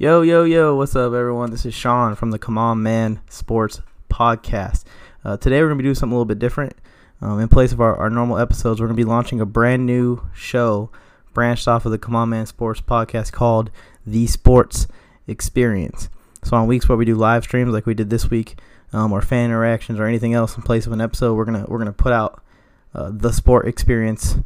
[0.00, 1.50] Yo, yo, yo, what's up, everyone?
[1.50, 4.84] This is Sean from the Come On Man Sports Podcast.
[5.24, 6.76] Uh, today, we're going to be doing something a little bit different.
[7.20, 9.86] Um, in place of our, our normal episodes, we're going to be launching a brand
[9.86, 10.88] new show
[11.34, 13.72] branched off of the Come On Man Sports Podcast called
[14.06, 14.86] The Sports
[15.26, 16.10] Experience.
[16.44, 18.60] So, on weeks where we do live streams like we did this week,
[18.92, 21.78] um, or fan interactions, or anything else in place of an episode, we're gonna we're
[21.78, 22.40] gonna put out
[22.94, 24.36] uh, the sport experience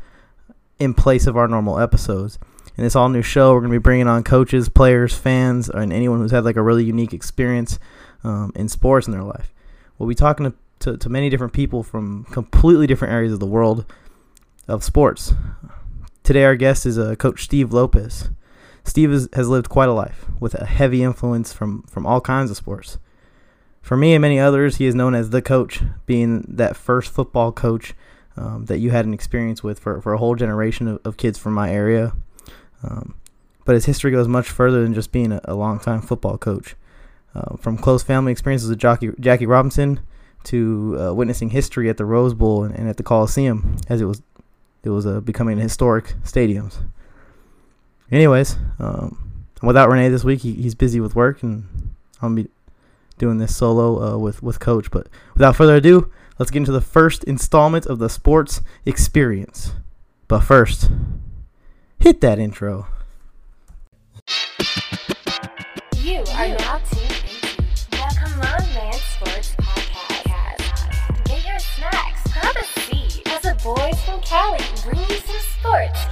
[0.79, 2.39] in place of our normal episodes
[2.77, 5.93] in this all new show, we're going to be bringing on coaches, players, fans, and
[5.93, 7.79] anyone who's had like a really unique experience
[8.25, 9.53] um, in sports in their life.
[9.99, 13.47] We'll be talking to, to, to, many different people from completely different areas of the
[13.47, 13.85] world
[14.67, 15.35] of sports.
[16.23, 18.31] Today, our guest is uh, Coach Steve Lopez.
[18.85, 22.51] Steve is, has lived quite a life with a heavy influence from, from all kinds
[22.51, 22.99] of sports.
[23.83, 27.53] For me and many others, he is known as the coach, being that first football
[27.53, 27.95] coach
[28.37, 31.39] um, that you had an experience with for, for a whole generation of, of kids
[31.39, 32.15] from my area
[32.83, 33.15] um,
[33.65, 36.75] but his history goes much further than just being a, a longtime football coach.
[37.35, 40.01] Uh, from close family experiences with Jackie, Jackie Robinson
[40.45, 44.05] to uh, witnessing history at the Rose Bowl and, and, at the Coliseum, as it
[44.05, 44.23] was
[44.83, 46.85] it was uh, becoming historic stadiums.
[48.11, 52.49] Anyways, um, without Renee this week, he, he's busy with work, and gonna be
[53.17, 54.91] doing this solo uh, with with Coach.
[54.91, 59.73] But without further ado, let's get into the first installment of the sports experience.
[60.29, 60.91] But first.
[62.03, 62.89] Hit that intro.
[65.99, 71.25] You are now tuned into the Come On Man Sports Podcast.
[71.27, 76.07] Get your snacks, grab a seat, as the boys from Cali bring you some sports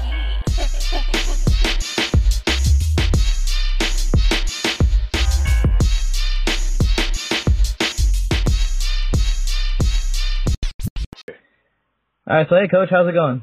[12.28, 13.42] All right, so hey, coach, how's it going?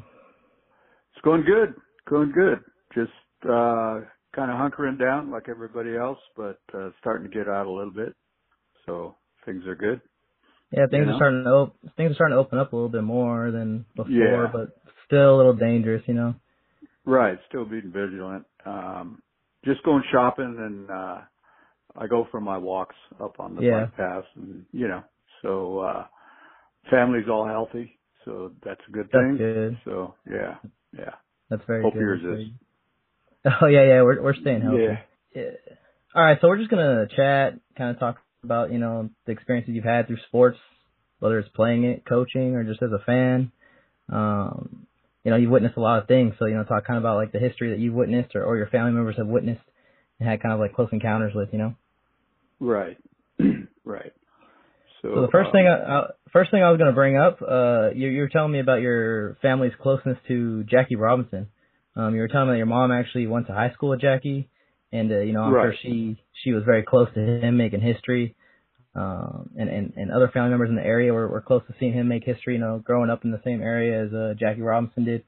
[1.12, 1.74] It's going good.
[2.08, 2.60] Going good.
[2.94, 3.12] Just
[3.44, 4.00] uh
[4.34, 7.92] kind of hunkering down like everybody else, but uh starting to get out a little
[7.92, 8.14] bit.
[8.86, 10.00] So things are good.
[10.70, 11.12] Yeah, things you know?
[11.12, 13.84] are starting to op- things are starting to open up a little bit more than
[13.96, 14.46] before, yeah.
[14.52, 16.34] but still a little dangerous, you know.
[17.04, 18.44] Right, still being vigilant.
[18.64, 19.22] Um
[19.64, 21.20] just going shopping and uh
[21.96, 23.84] I go for my walks up on the yeah.
[23.84, 25.02] bike paths and you know,
[25.42, 26.06] so uh
[26.90, 29.36] family's all healthy, so that's a good that's thing.
[29.36, 29.78] Good.
[29.84, 30.56] So yeah,
[30.96, 31.14] yeah.
[31.50, 32.00] That's very Hope good.
[32.00, 32.46] yours is.
[33.62, 34.82] Oh yeah, yeah, we're we're staying healthy.
[34.82, 34.96] Yeah.
[35.34, 35.50] yeah.
[36.14, 39.74] All right, so we're just gonna chat, kind of talk about you know the experiences
[39.74, 40.58] you've had through sports,
[41.20, 43.52] whether it's playing it, coaching, or just as a fan.
[44.10, 44.86] Um,
[45.24, 47.16] you know, you've witnessed a lot of things, so you know, talk kind of about
[47.16, 49.60] like the history that you've witnessed or, or your family members have witnessed
[50.18, 51.74] and had kind of like close encounters with, you know.
[52.60, 52.96] Right.
[53.84, 54.12] right.
[55.02, 57.16] So, so, the first um, thing, I, I, first thing I was going to bring
[57.16, 61.48] up, uh, you, you were telling me about your family's closeness to Jackie Robinson.
[61.96, 64.48] Um, you were telling me that your mom actually went to high school with Jackie,
[64.92, 65.64] and uh, you know I'm right.
[65.64, 68.36] sure she she was very close to him making history.
[68.94, 71.92] Um, and, and and other family members in the area were, were close to seeing
[71.92, 72.54] him make history.
[72.54, 75.24] You know, growing up in the same area as uh, Jackie Robinson did.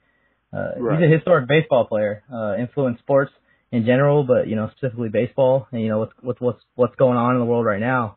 [0.53, 0.99] Uh, right.
[0.99, 3.31] He's a historic baseball player, uh, influenced sports
[3.71, 5.67] in general, but you know specifically baseball.
[5.73, 8.17] And you know what's what's what's what's going on in the world right now.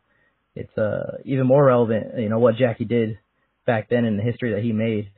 [0.54, 2.18] It's uh even more relevant.
[2.18, 3.18] You know what Jackie did
[3.66, 5.10] back then and the history that he made.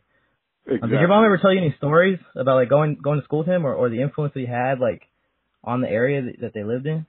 [0.67, 0.81] Exactly.
[0.83, 3.41] Um, did your mom ever tell you any stories about like going going to school
[3.41, 5.03] with him or, or the influence that he had like
[5.63, 7.07] on the area that, that they lived in?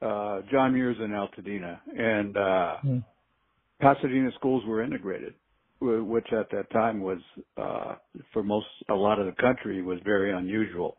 [0.00, 2.98] Uh, John Muir's in Altadena, and uh, hmm.
[3.80, 5.34] Pasadena schools were integrated,
[5.80, 7.18] which at that time was
[7.56, 7.94] uh,
[8.32, 10.96] for most a lot of the country was very unusual,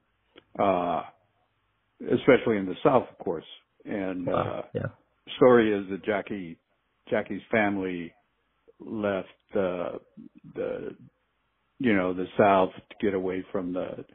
[0.60, 1.04] uh,
[2.02, 3.46] especially in the South, of course.
[3.86, 4.60] And wow.
[4.60, 4.88] uh, yeah.
[5.38, 6.58] story is that Jackie
[7.10, 8.14] Jackie's family
[8.80, 9.98] left uh,
[10.56, 10.96] the
[11.80, 14.06] you know, the South to get away from the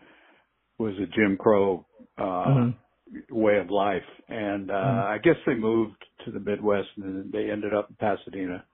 [0.79, 1.87] was a Jim Crow
[2.19, 3.35] uh mm-hmm.
[3.35, 4.03] way of life.
[4.29, 5.13] And uh mm-hmm.
[5.13, 8.65] I guess they moved to the Midwest and they ended up in Pasadena.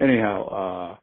[0.00, 0.96] Anyhow, uh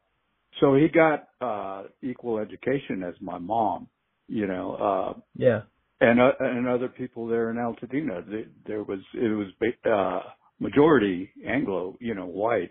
[0.60, 3.88] so he got uh equal education as my mom,
[4.28, 4.74] you know.
[4.74, 5.62] Uh Yeah.
[6.00, 9.48] And uh, and other people there in Altadena, they, there was it was
[9.84, 10.20] uh
[10.62, 12.70] majority Anglo, you know, white.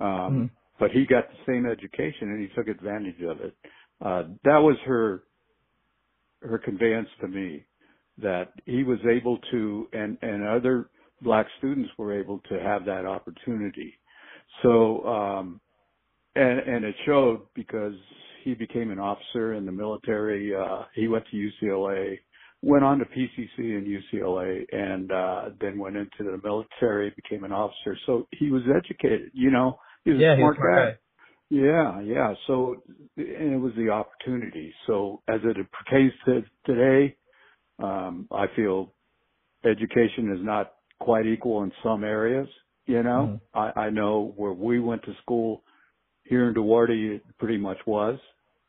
[0.00, 0.44] Um mm-hmm.
[0.78, 3.54] but he got the same education and he took advantage of it
[4.04, 5.24] uh, that was her
[6.42, 7.64] her conveyance to me
[8.18, 10.90] that he was able to and and other
[11.22, 13.94] black students were able to have that opportunity
[14.62, 15.60] so um
[16.34, 17.94] and and it showed because
[18.42, 22.18] he became an officer in the military uh he went to UCLA
[22.62, 27.52] went on to PCC and UCLA and uh then went into the military became an
[27.52, 30.76] officer so he was educated you know he was yeah, a smart, guy.
[30.92, 30.98] guy.
[31.50, 32.34] Yeah, yeah.
[32.48, 32.76] So,
[33.18, 34.74] and it was the opportunity.
[34.88, 37.16] So, as it pertains to today,
[37.82, 38.94] um, I feel
[39.64, 42.48] education is not quite equal in some areas.
[42.86, 43.40] You know, Mhm.
[43.54, 45.62] I, I know where we went to school
[46.24, 48.18] here in Duarte, it pretty much was.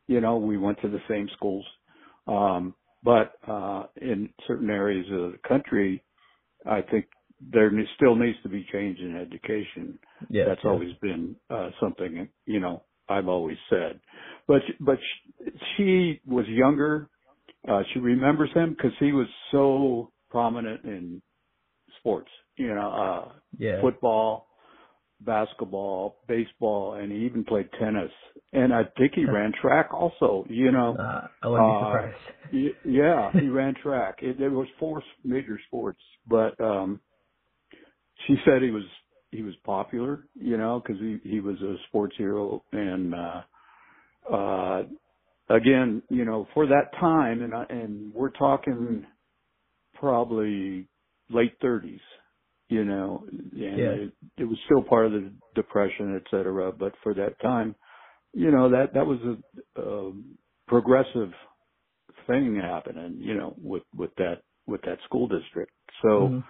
[0.08, 1.66] You know, we went to the same schools.
[2.28, 6.04] Um, but, uh, in certain areas of the country,
[6.66, 7.08] I think
[7.42, 10.00] there still needs to be change in education.
[10.30, 10.66] Yes, That's yes.
[10.66, 14.02] always been, uh, something, you know, I've always said.
[14.48, 17.10] But, but sh- she was younger.
[17.68, 21.22] Uh, she remembers him because he was so prominent in
[22.00, 23.82] sports, you know, uh, yeah.
[23.82, 24.48] football,
[25.26, 28.12] basketball, baseball, and he even played tennis.
[28.54, 30.96] And I think he ran track also, you know.
[31.00, 32.18] Uh, I wouldn't be Uh, surprised.
[32.86, 34.20] Yeah, he ran track.
[34.24, 37.00] It, there was four major sports, but um
[38.28, 38.84] she said he was
[39.32, 43.42] he was popular, you know, because he he was a sports hero, and uh
[44.34, 44.84] uh
[45.50, 49.06] again, you know, for that time, and and we're talking
[49.96, 50.88] probably
[51.30, 52.02] late thirties,
[52.72, 53.92] you know, and Yeah.
[54.04, 56.72] it, it was still part of the depression, et cetera.
[56.72, 57.76] But for that time,
[58.34, 60.14] you know, that that was a, a
[60.68, 61.34] progressive
[62.28, 65.74] thing happening, you know, with with that with that school district.
[66.02, 66.44] So Mhm.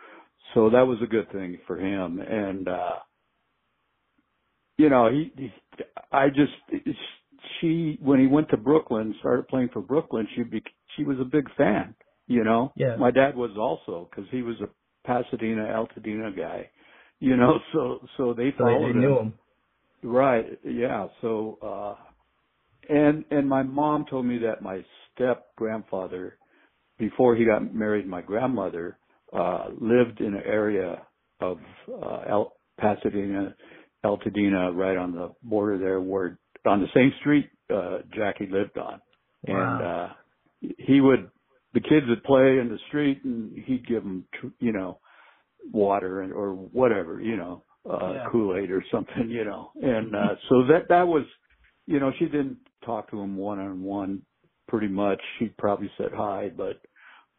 [0.53, 2.99] so that was a good thing for him and uh
[4.77, 5.51] you know, he, he
[6.11, 6.53] I just
[7.59, 10.63] she when he went to Brooklyn, started playing for Brooklyn, she be,
[10.95, 11.95] she was a big fan,
[12.27, 12.73] you know.
[12.75, 12.95] Yeah.
[12.97, 14.69] My dad was also cuz he was a
[15.05, 16.69] Pasadena Altadena guy.
[17.19, 19.33] You know, so so they So they, followed knew him.
[20.03, 20.45] Right.
[20.63, 21.07] Yeah.
[21.21, 21.95] So, uh,
[22.89, 24.83] and, and my mom told me that my
[25.13, 26.37] step grandfather,
[26.97, 28.97] before he got married my grandmother,
[29.33, 31.01] uh, lived in an area
[31.39, 31.57] of,
[31.89, 33.55] uh, El, Pasadena,
[34.03, 38.99] Altadena, right on the border there where, on the same street, uh, Jackie lived on.
[39.45, 40.07] And, uh,
[40.79, 41.29] he would,
[41.73, 44.25] the kids would play in the street and he'd give them,
[44.59, 44.99] you know,
[45.71, 48.25] water and, or whatever, you know, uh, Yeah.
[48.31, 49.71] Kool-Aid or something, you know.
[49.81, 51.23] And, uh, so that, that was,
[51.87, 54.21] you know, she didn't talk to him one on one
[54.67, 55.19] pretty much.
[55.39, 56.81] She probably said hi, but,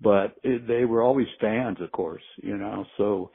[0.01, 3.31] but it, they were always fans, of course, you know, so,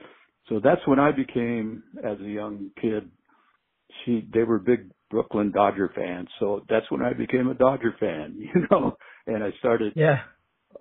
[0.50, 3.10] so that's when I became, as a young kid,
[4.04, 6.28] she, they were big Brooklyn Dodger fans.
[6.40, 8.98] So that's when I became a Dodger fan, you know,
[9.28, 10.20] and I started, Yeah.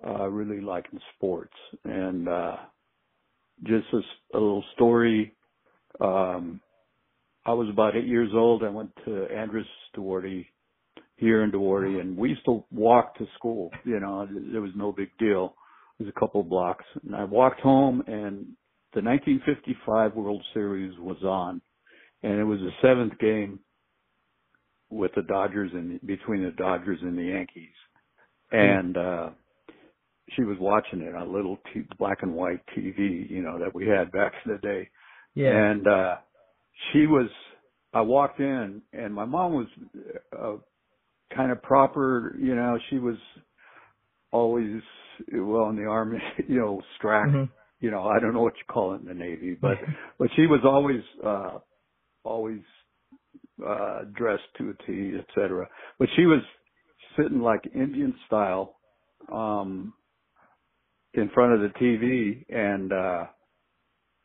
[0.05, 1.53] Uh, really liking sports
[1.83, 2.57] and, uh,
[3.63, 3.97] just a,
[4.37, 5.33] a little story.
[5.99, 6.61] Um,
[7.45, 8.63] I was about eight years old.
[8.63, 10.45] I went to Andres Duarte
[11.15, 13.71] here in Duarte and we used to walk to school.
[13.85, 15.55] You know, there was no big deal.
[15.99, 18.45] It was a couple of blocks and I walked home and
[18.93, 21.61] the 1955 World Series was on
[22.21, 23.59] and it was the seventh game
[24.89, 27.73] with the Dodgers and between the Dodgers and the Yankees.
[28.51, 29.29] And, uh,
[30.35, 33.73] she was watching it on a little t- black and white TV, you know, that
[33.73, 34.89] we had back in the day.
[35.35, 35.51] Yeah.
[35.51, 36.15] And, uh,
[36.91, 37.29] she was,
[37.93, 39.67] I walked in and my mom was,
[40.37, 40.57] uh,
[41.35, 43.17] kind of proper, you know, she was
[44.31, 44.81] always,
[45.33, 47.49] well, in the army, you know, strack, Mhm.
[47.79, 49.77] you know, I don't know what you call it in the Navy, but,
[50.19, 51.59] but she was always, uh,
[52.23, 52.61] always,
[53.65, 55.67] uh, dressed to a T, et cetera.
[55.99, 56.41] But she was
[57.17, 58.77] sitting like Indian style,
[59.31, 59.93] um,
[61.17, 63.25] in front of the TV and, uh,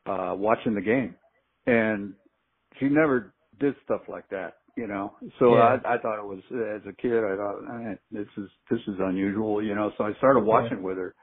[0.07, 1.17] uh, watching the game.
[1.67, 2.15] And
[2.81, 5.15] she never did stuff like that, you know.
[5.39, 5.79] So Yeah.
[5.85, 7.59] I, I thought it was, as a kid, I thought,
[7.91, 9.93] eh, this is, this is unusual, you know.
[9.99, 11.15] So I started watching with her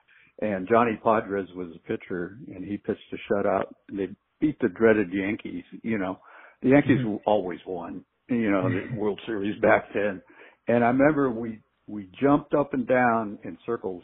[0.41, 4.07] and Johnny Podres was the pitcher and he pitched a shutout and they
[4.41, 6.19] beat the dreaded Yankees, you know.
[6.61, 7.21] The Yankees Mhm.
[7.25, 10.21] always won, you know, the World Series back then.
[10.67, 14.03] And I remember we, we jumped up and down in circles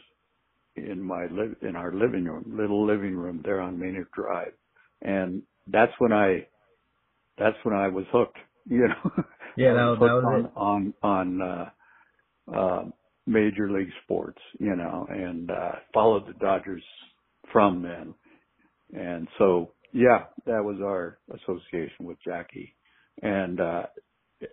[0.76, 4.52] in my live in our living room, little living room there on Maynard Drive,
[5.02, 6.46] and that's when I,
[7.38, 8.38] that's when I was hooked.
[8.68, 9.10] You know,
[9.56, 11.70] Yeah, that was- that was on on on uh,
[12.54, 12.84] uh,
[13.26, 14.40] major league sports.
[14.60, 16.84] You know, and uh, followed the Dodgers
[17.52, 18.14] from then,
[18.94, 22.76] and so yeah, that was our association with Jackie,
[23.22, 23.84] and uh,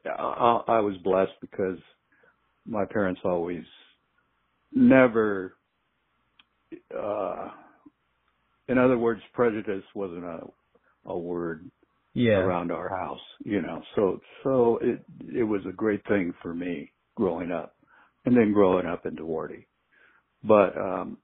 [0.05, 1.79] I, I was blessed because
[2.67, 3.63] my parents always
[4.73, 5.55] never
[6.97, 7.49] uh
[8.67, 10.39] in other words prejudice wasn't a
[11.05, 11.69] a word
[12.13, 12.39] Yeah.
[12.39, 13.81] around our house you know.
[13.95, 15.03] So so it
[15.35, 17.75] it was a great thing for me growing up
[18.25, 19.65] and then growing up in Duarte
[20.43, 21.17] but um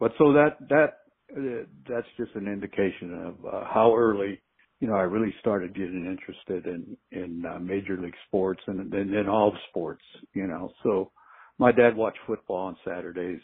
[0.00, 0.98] but so that that
[1.36, 4.40] uh, that's just an indication of uh, how early
[4.80, 9.14] you know I really started getting interested in in uh, major league sports and then
[9.14, 10.02] in all sports
[10.34, 10.72] you know.
[10.82, 11.12] So
[11.58, 13.40] my dad watched football on Saturdays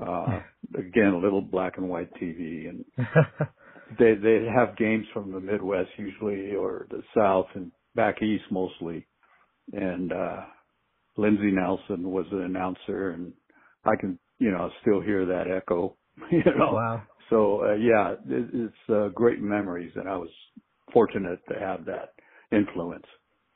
[0.00, 0.40] uh
[0.78, 2.84] again a little black and white TV and
[3.98, 9.06] they they have games from the Midwest usually or the South and back east mostly,
[9.72, 10.42] and uh
[11.16, 13.32] Lindsey Nelson was an announcer, and
[13.84, 15.96] I can you know still hear that echo.
[16.30, 17.02] You know, Wow.
[17.30, 20.30] so uh, yeah, it, it's uh, great memories, and I was
[20.92, 22.14] fortunate to have that
[22.52, 23.04] influence.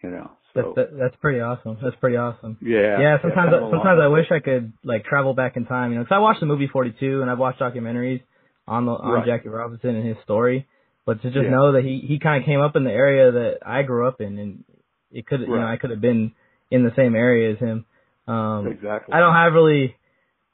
[0.02, 1.78] You know, That's so that, that's pretty awesome.
[1.82, 2.58] That's pretty awesome.
[2.60, 5.92] yeah, Yeah, sometimes come I, sometimes I wish I could like travel back in time,
[5.92, 8.20] you know, 'cause I watched the movie 42 and I've watched documentaries
[8.66, 9.26] on the on Right.
[9.26, 10.66] Jackie Robinson and his story,
[11.06, 11.50] but to just Yeah.
[11.50, 14.20] know that he he kind of came up in the area that I grew up
[14.20, 14.64] in, and
[15.12, 16.32] it could you know I could have been
[16.70, 17.84] in the same area as him.
[18.26, 19.14] Um, exactly.
[19.14, 19.96] I don't have really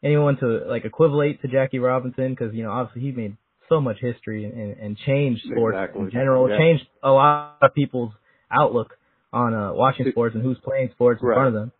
[0.02, 3.36] anyone to like equivalate to Jackie Robinson because you know obviously he made
[3.68, 6.02] so much history and, and, and changed sports Exactly.
[6.02, 6.58] in general, Yeah.
[6.58, 8.12] changed a lot of people's
[8.50, 8.96] outlook
[9.42, 11.36] on uh, watching sports and who's playing sports in Right.
[11.36, 11.72] front of them.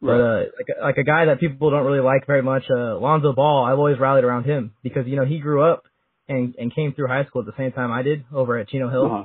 [0.00, 0.20] But Right.
[0.20, 3.64] uh, like like a guy that people don't really like very much, uh, Lonzo Ball,
[3.68, 5.80] I've always rallied around him because you know he grew up
[6.28, 8.88] and and came through high school at the same time I did over at Chino
[8.88, 9.24] Hills, uh-huh.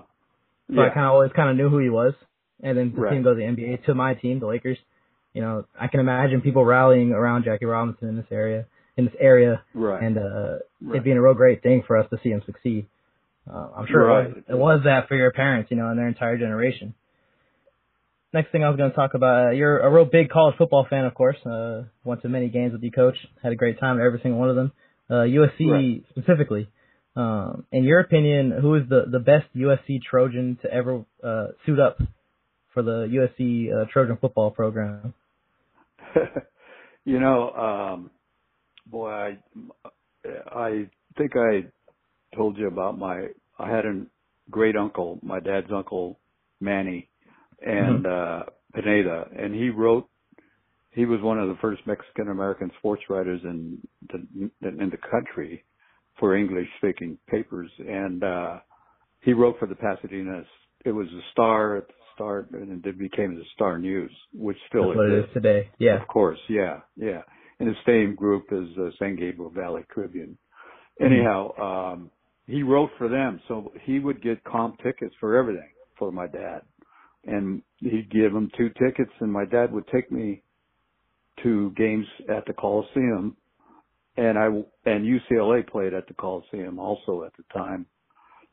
[0.76, 2.14] so I kind of always kind of knew who he was.
[2.66, 3.12] And then the Right.
[3.14, 4.80] team goes to the NBA to my team, the Lakers.
[5.34, 8.66] You know, I can imagine people rallying around Jackie Robinson in this area,
[8.98, 10.02] in this area, right.
[10.02, 10.96] and uh, right.
[10.98, 12.88] it being a real great thing for us to see him succeed.
[13.52, 16.08] Uh, I'm sure it, was, it was that for your parents, you know, and their
[16.08, 16.94] entire generation.
[18.34, 20.88] Next thing I was going to talk about, uh, you're a real big college football
[20.90, 21.38] fan, of course.
[21.46, 23.16] Uh, went to many games with you, coach.
[23.44, 24.72] Had a great time at every single one of them.
[25.08, 26.04] Uh, USC Right.
[26.10, 26.68] specifically.
[27.16, 31.80] Um, in your opinion, who is the, the best USC Trojan to ever uh, suit
[31.80, 32.00] up
[32.74, 33.06] for the
[33.40, 35.14] USC uh, Trojan football program?
[37.06, 38.10] you know, um,
[38.88, 39.38] boy, I,
[40.52, 41.66] I think I
[42.36, 43.28] told you about my,
[43.60, 44.06] I had a
[44.50, 46.18] great uncle, my dad's uncle,
[46.60, 47.10] Manny,
[47.66, 48.44] and, uh,
[48.74, 50.10] Pineda, and he wrote,
[50.92, 53.80] he was one of the first Mexican American sports writers in
[54.12, 55.64] the, in the country
[56.20, 57.72] for English speaking papers.
[57.80, 58.60] And, uh,
[59.22, 60.44] he wrote for the Pasadena,
[60.86, 64.90] it was a star at the start and it became the Star News, which still
[64.90, 65.30] That's exists.
[65.30, 65.70] is today.
[65.80, 66.02] Yeah.
[66.02, 67.22] Of course, yeah, yeah.
[67.60, 70.38] And the same group as uh, San Gabriel Valley Tribune.
[71.00, 72.12] Anyhow, um,
[72.46, 76.62] he wrote for them, so he would get comp tickets for everything for my dad,
[77.26, 80.42] and he'd give him two tickets, and my dad would take me
[81.42, 83.36] to games at the Coliseum,
[84.18, 84.46] and I
[84.90, 87.86] and UCLA played at the Coliseum also at the time.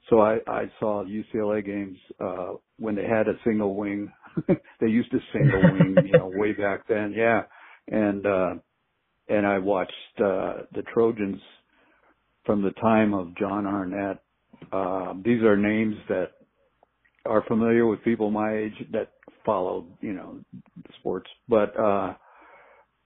[0.09, 4.11] So I, I saw UCLA games uh when they had a single wing.
[4.49, 7.13] they used a single wing, you know, way back then.
[7.17, 7.43] Yeah.
[7.89, 8.55] And uh
[9.29, 11.41] and I watched uh the Trojans
[12.47, 14.23] from the time of Jon Arnett.
[14.73, 16.33] Um these are names that
[17.27, 19.13] are familiar with people my age that
[19.45, 20.41] follow, you know,
[20.99, 21.29] sports.
[21.49, 22.15] But uh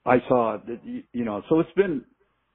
[0.06, 2.04] I saw that you know, so it's been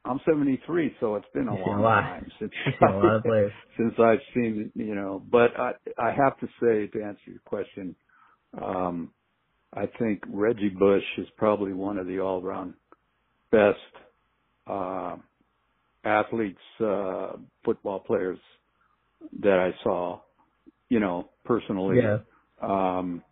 [0.06, 2.02] I'm 73, so it's been a a long lot.
[2.02, 3.52] time since You've a lot of players.
[3.78, 7.96] since I've seen, you know, but I, I have to say to answer your question,
[8.62, 9.12] um,
[9.74, 12.74] I think Reggie Bush is probably one of the all-round
[13.52, 13.78] best,
[14.68, 15.18] uh,
[16.06, 17.34] athletes, uh,
[17.66, 18.40] football players
[19.42, 20.22] that I saw,
[20.90, 22.00] you know, personally.
[22.00, 22.20] Yeah.
[22.62, 23.24] Um,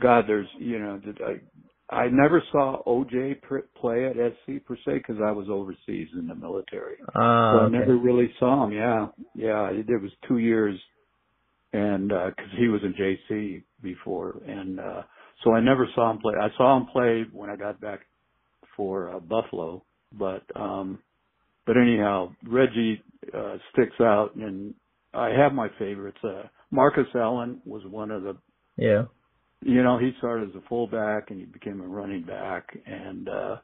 [0.00, 1.00] God, there's, you know,
[1.90, 6.08] I, I never saw OJ pr- play at SC per se because I was overseas
[6.18, 6.96] in the military.
[7.14, 7.78] Uh, So I okay.
[7.78, 8.72] never really saw him.
[8.72, 9.70] Yeah, yeah.
[9.70, 10.80] It, it was two years,
[11.72, 15.02] and because he was in JC before, and uh
[15.44, 16.34] so I never saw him play.
[16.40, 18.00] I saw him play when I got back
[18.76, 21.00] for uh, Buffalo, but um
[21.66, 23.02] but anyhow, Reggie
[23.34, 24.74] uh sticks out, and
[25.14, 26.18] I have my favorites.
[26.24, 28.36] Uh Marcus Allen was one of the
[28.76, 29.04] Yeah.
[29.62, 32.64] you know, he started as a fullback and he became a running back.
[32.86, 33.56] And uh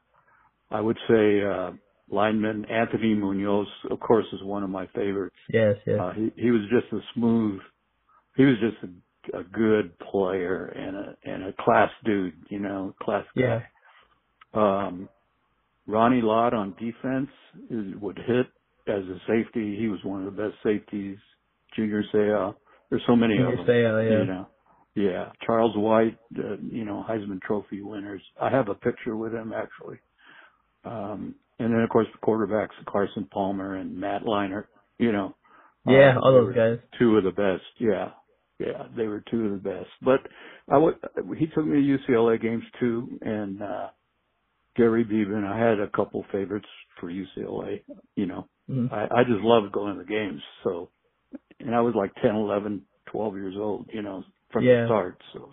[0.70, 1.72] I would say uh
[2.10, 5.36] lineman Anthony Munoz, of course, is one of my favorites.
[5.48, 5.76] Yes.
[5.86, 5.98] Yes.
[6.00, 7.60] Uh, he he was just a smooth.
[8.36, 12.34] He was just a, a good player and a and a class dude.
[12.50, 13.60] You know, class Yeah.
[14.54, 15.08] Um,
[15.86, 17.30] Ronnie Lott on defense
[17.70, 18.46] is, would hit
[18.88, 19.76] as a safety.
[19.78, 21.18] He was one of the best safeties.
[21.74, 22.54] Junior Seau.
[22.90, 23.66] There's so many of them.
[23.66, 24.18] Seau, yeah.
[24.20, 24.46] You know.
[24.94, 28.22] Yeah, Charles White, uh, you know, Heisman Trophy winners.
[28.40, 29.98] I have a picture with him actually.
[30.84, 34.66] Um, and then of course the quarterbacks, Carson Palmer and Matt Leinart,
[34.98, 35.34] you know.
[35.86, 36.78] Yeah, uh, all those guys.
[36.98, 37.64] Two of the best.
[37.78, 38.10] Yeah.
[38.58, 39.90] Yeah, they were two of the best.
[40.02, 40.20] But
[40.70, 40.94] I would,
[41.38, 43.88] he took me to UCLA games too and, uh,
[44.76, 46.68] Gary Beban, I had a couple favorites
[47.00, 47.82] for UCLA,
[48.14, 48.46] you know.
[48.70, 48.92] Mhm.
[48.92, 50.42] I, I just loved going to the games.
[50.64, 50.90] So,
[51.60, 54.82] and I was like 10, 11, 12 years old, you know, from Yeah.
[54.82, 55.18] the start.
[55.32, 55.50] So,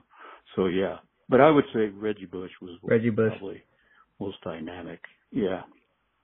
[0.56, 0.98] so yeah.
[1.30, 3.32] But I would say Reggie Bush was Reggie Bush.
[3.38, 3.64] probably
[4.20, 5.00] most dynamic.
[5.32, 5.62] Yeah.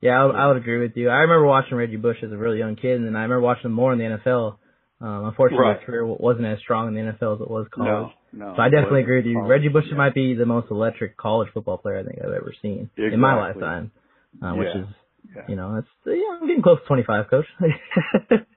[0.01, 1.09] Yeah, I, I would agree with you.
[1.09, 3.65] I remember watching Reggie Bush as a really young kid, and then I remember watching
[3.65, 4.57] him more in the NFL.
[5.01, 5.77] Um, unfortunately, Right.
[5.79, 8.11] his career wasn't as strong in the NFL as it was college.
[8.33, 8.53] No, no.
[8.55, 9.35] So I definitely agree with you.
[9.37, 12.33] wasn't Reggie Bush college, might be the most electric college football player I think I've
[12.33, 13.91] ever seen in my lifetime,
[14.41, 14.85] uh, which is
[15.35, 15.41] yeah.
[15.47, 17.45] you know that's yeah I'm getting close to 25, coach.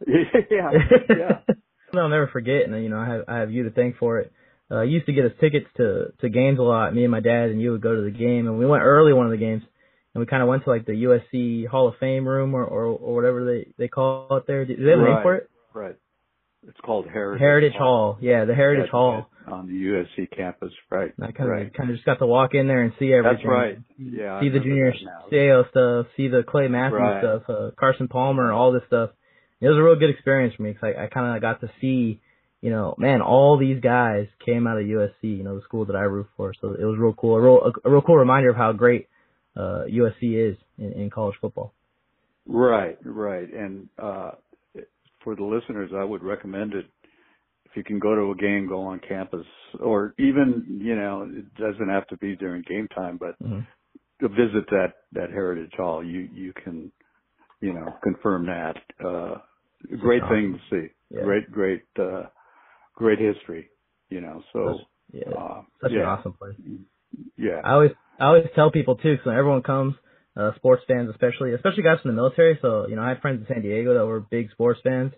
[0.07, 0.71] yeah,
[1.09, 1.55] yeah.
[1.95, 4.33] I'll never forget, and you know I have I have you to thank for it.
[4.71, 6.95] Uh, I used to get us tickets to to games a lot.
[6.95, 9.13] Me and my dad and you would go to the game, and we went early
[9.13, 9.63] one of the games,
[10.15, 12.85] and we kind of went to like the USC Hall of Fame room or or,
[12.85, 14.65] or whatever they they call it there.
[14.65, 15.51] Do they have a name for it?
[15.75, 15.97] Right.
[16.67, 17.41] It's called Heritage.
[17.41, 18.19] Heritage Hall.
[18.21, 19.29] Yeah, the Heritage Hall.
[19.47, 20.73] On the USC campus.
[20.91, 21.13] Right.
[21.21, 21.75] I kind of right.
[21.75, 23.39] kind of just got to walk in there and see everything.
[23.39, 23.79] That's right.
[23.99, 24.37] Yeah.
[24.37, 24.93] I see the junior.
[25.31, 27.23] Seau stuff, see the Clay Matthews Right.
[27.23, 29.11] stuff, uh, Carson Palmer, all this stuff.
[29.61, 31.71] It was a real good experience for me because I, I kind of got to
[31.81, 32.21] see,
[32.61, 35.97] you know, man, all these guys came out of USC, you know, the school that
[35.97, 36.53] I root for.
[36.61, 39.09] So it was real cool, a real, a, real cool reminder of how great
[39.57, 41.73] uh, USC is in, in college football.
[42.47, 43.53] Right, right.
[43.53, 44.33] And uh
[45.23, 46.87] for the listeners, I would recommend it
[47.73, 49.47] if you can go to a game, go on campus,
[49.81, 53.61] or even you know it doesn't have to be during game time, but hmm
[54.21, 56.93] to visit that that Heritage Hall, you you can
[57.61, 58.77] you know confirm that.
[59.05, 59.39] Uh
[59.99, 60.93] Great thing to see.
[61.11, 61.23] Yeah.
[61.25, 62.25] Great, great, uh
[62.95, 63.69] great history.
[64.11, 64.79] You know, so
[65.13, 66.55] Yeah, uh, such yeah, an awesome place.
[67.37, 69.95] Yeah, I always I always tell people too, because everyone comes,
[70.37, 72.59] uh, sports fans especially, especially guys from the military.
[72.63, 75.13] So you know, I have friends in San Diego that were big sports fans,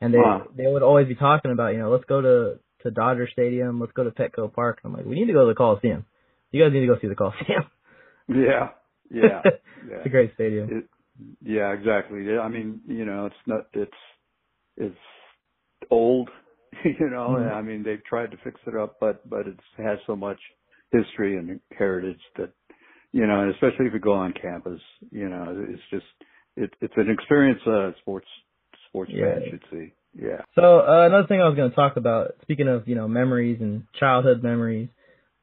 [0.00, 0.46] and they Wow.
[0.56, 3.92] they would always be talking about you know let's go to to Dodger Stadium, let's
[3.92, 4.80] go to Petco Park.
[4.84, 6.04] I'm like, we need to go to the Coliseum.
[6.52, 7.64] You guys need to go see the Coliseum.
[8.28, 8.70] yeah,
[9.10, 9.96] yeah, yeah.
[9.96, 10.68] it's a great stadium.
[10.70, 10.84] It,
[11.42, 12.24] yeah, exactly.
[12.24, 13.90] Yeah, I mean, you know, it's not, it's,
[14.76, 14.94] it's
[15.90, 16.28] old,
[16.84, 17.52] you know, Mhm.
[17.52, 20.38] I mean, they've tried to fix it up, but, but it has so much
[20.92, 22.50] history and heritage that,
[23.12, 26.04] you know, and especially if you go on campus, you know, it's just,
[26.56, 28.28] it, it's an experience, uh, sports,
[28.88, 29.34] sports Yeah.
[29.34, 29.92] fans should see.
[30.14, 30.42] Yeah.
[30.54, 33.60] So uh, another thing I was going to talk about, speaking of you know memories
[33.60, 34.88] and childhood memories,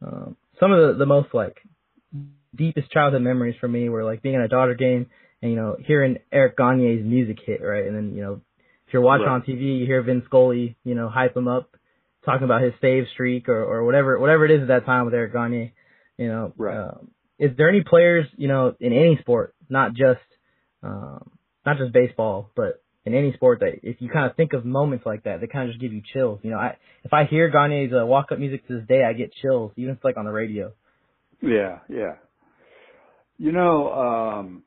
[0.06, 1.58] um, some of the the most like
[2.56, 5.08] deepest childhood memories for me were like being at a Dodger game
[5.42, 8.42] and you know hearing Eric Gagne's music hit right, and then you know
[8.88, 9.34] if you're watching Right.
[9.36, 11.76] on TV, you hear Vin Scully you know hype him up,
[12.26, 15.14] talking about his save streak or or whatever whatever it is at that time with
[15.14, 15.74] Eric Gagne,
[16.18, 16.54] you know.
[16.58, 16.78] Right.
[16.78, 20.22] Um, is there any players you know in any sport, not just
[20.84, 21.32] um,
[21.66, 25.06] not just baseball, but in any sport that if you kind of think of moments
[25.06, 26.40] like that, they kind of just give you chills.
[26.44, 29.14] You know, I if I hear Gagne's uh, walk up music to this day, I
[29.14, 30.72] get chills, even if it's like on the radio.
[31.42, 32.16] Yeah, yeah.
[33.38, 34.64] You know, um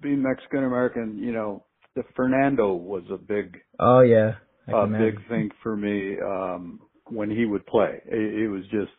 [0.00, 4.34] being Mexican American, you know, the Fernando was a big Oh yeah,
[4.68, 5.14] a imagine.
[5.14, 6.80] big thing for me um
[7.10, 8.02] when he would play.
[8.06, 8.92] It, it was just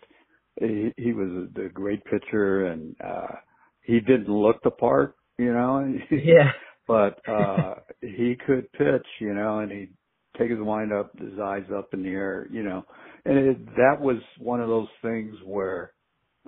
[0.60, 3.36] he, he was a, a great pitcher and uh
[3.82, 5.94] he didn't look the part, you know.
[6.12, 6.52] Yeah,
[6.88, 9.94] but uh he could pitch, you know, and he'd
[10.38, 12.84] take his wind up, his eyes up in the air, you know.
[13.26, 15.94] And it, that was one of those things where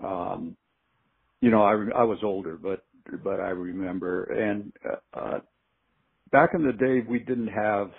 [0.04, 0.56] um
[1.42, 2.86] you know, I I was older, but
[3.24, 5.40] but I remember and uh, uh
[6.32, 7.92] back in the day we didn't have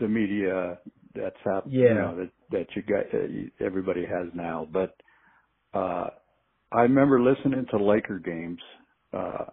[0.00, 0.78] the media
[1.14, 4.96] that's hap- you know that that you got uh, everybody has now, but
[5.74, 6.08] uh
[6.72, 8.60] I remember listening to Laker games
[9.12, 9.46] uh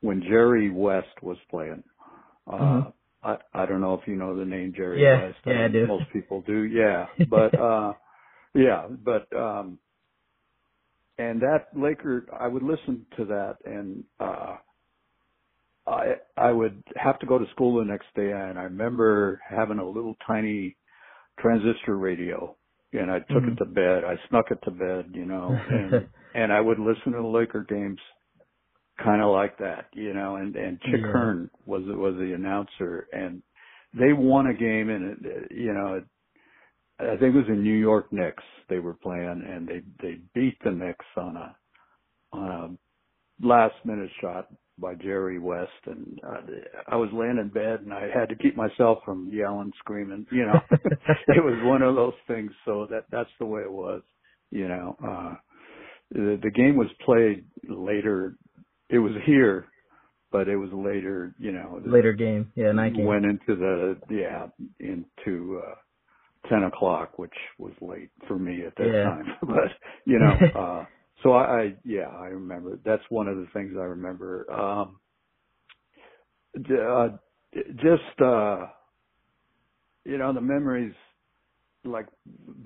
[0.00, 1.82] when Jerry West was playing.
[2.46, 2.92] Uh Mhm.
[3.22, 5.38] I I don't know if you know the name Jerry Yeah, West.
[5.46, 5.86] yeah, I do.
[5.86, 6.64] Most people do.
[6.64, 7.94] Yeah, but uh
[8.54, 9.78] yeah, but um
[11.18, 14.56] and that Laker I would listen to that and uh
[15.86, 19.78] I I would have to go to school the next day and I remember having
[19.78, 20.76] a little tiny
[21.40, 22.56] transistor radio
[22.92, 23.48] and I took Mhm.
[23.48, 24.04] it to bed.
[24.04, 27.64] I snuck it to bed, you know, and and I would listen to the Laker
[27.68, 28.00] games
[29.04, 31.12] kind of like that, you know, and and Chick Yeah.
[31.12, 33.42] Hearn was was the announcer and
[33.94, 36.04] they won a game and it, you know, it,
[37.00, 40.58] I think it was in New York Knicks they were playing and they they beat
[40.64, 41.56] the Knicks on a
[42.32, 42.78] on
[43.42, 46.40] a last minute shot by Jerry West and uh,
[46.88, 50.46] I was laying in bed and I had to keep myself from yelling screaming you
[50.46, 50.60] know
[51.28, 54.02] it was one of those things so that that's the way it was
[54.50, 55.34] you know uh
[56.12, 58.36] the, the game was played later
[58.90, 59.66] it was here
[60.32, 63.06] but it was later you know later game, yeah, night game.
[63.06, 64.46] went into the yeah
[64.78, 65.74] into uh
[66.48, 69.04] ten o'clock which was late for me at that Yeah.
[69.04, 69.26] time.
[69.46, 69.70] But
[70.06, 70.84] you know uh
[71.22, 72.78] so I, I yeah i remember.
[72.84, 74.50] That's one of the things i remember.
[74.50, 75.00] Um
[76.56, 77.08] uh
[77.76, 78.66] just uh
[80.04, 80.94] you know the memories
[81.84, 82.06] like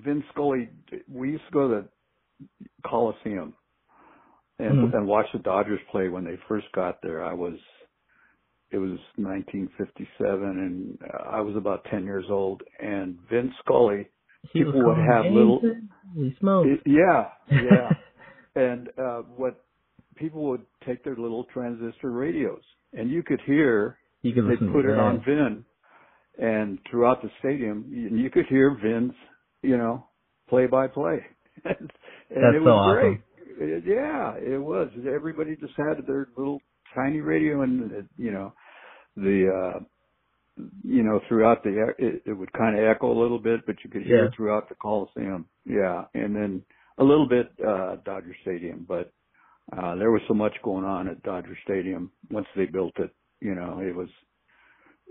[0.03, 0.69] vince scully
[1.11, 1.89] we used to go to the
[2.87, 3.53] coliseum
[4.59, 4.93] and Mhm.
[4.95, 7.23] and watched the Dodgers play when they first got there.
[7.23, 7.57] I was
[8.71, 10.97] it was 1957, and
[11.29, 12.61] I was about 10 years old.
[12.79, 14.07] And Vin Scully,
[14.51, 15.61] He people would have games little-
[16.15, 16.67] He smoked.
[16.69, 17.93] it- yeah, yeah,
[18.55, 19.63] and uh, what
[20.15, 22.63] people would take their little transistor radios,
[22.93, 25.65] and you could hear you could they put to it on Vin,
[26.39, 29.13] and throughout the stadium, you, you could hear Vin's,
[29.61, 30.05] you know,
[30.49, 31.23] play by play,
[31.65, 31.91] and
[32.29, 32.93] That's it so was awesome.
[33.09, 33.19] great.
[33.59, 34.89] Yeah, it was.
[35.07, 36.61] Everybody just had their little
[36.95, 38.53] tiny radio, and you know,
[39.17, 39.79] the uh
[40.83, 43.89] you know throughout the it, it would kind of echo a little bit, but you
[43.89, 44.25] could hear Yeah.
[44.25, 45.45] it throughout the Coliseum.
[45.65, 46.63] Yeah, and then
[46.97, 49.11] a little bit uh Dodger Stadium, but
[49.77, 53.11] uh there was so much going on at Dodger Stadium once they built it.
[53.41, 54.09] You know, it was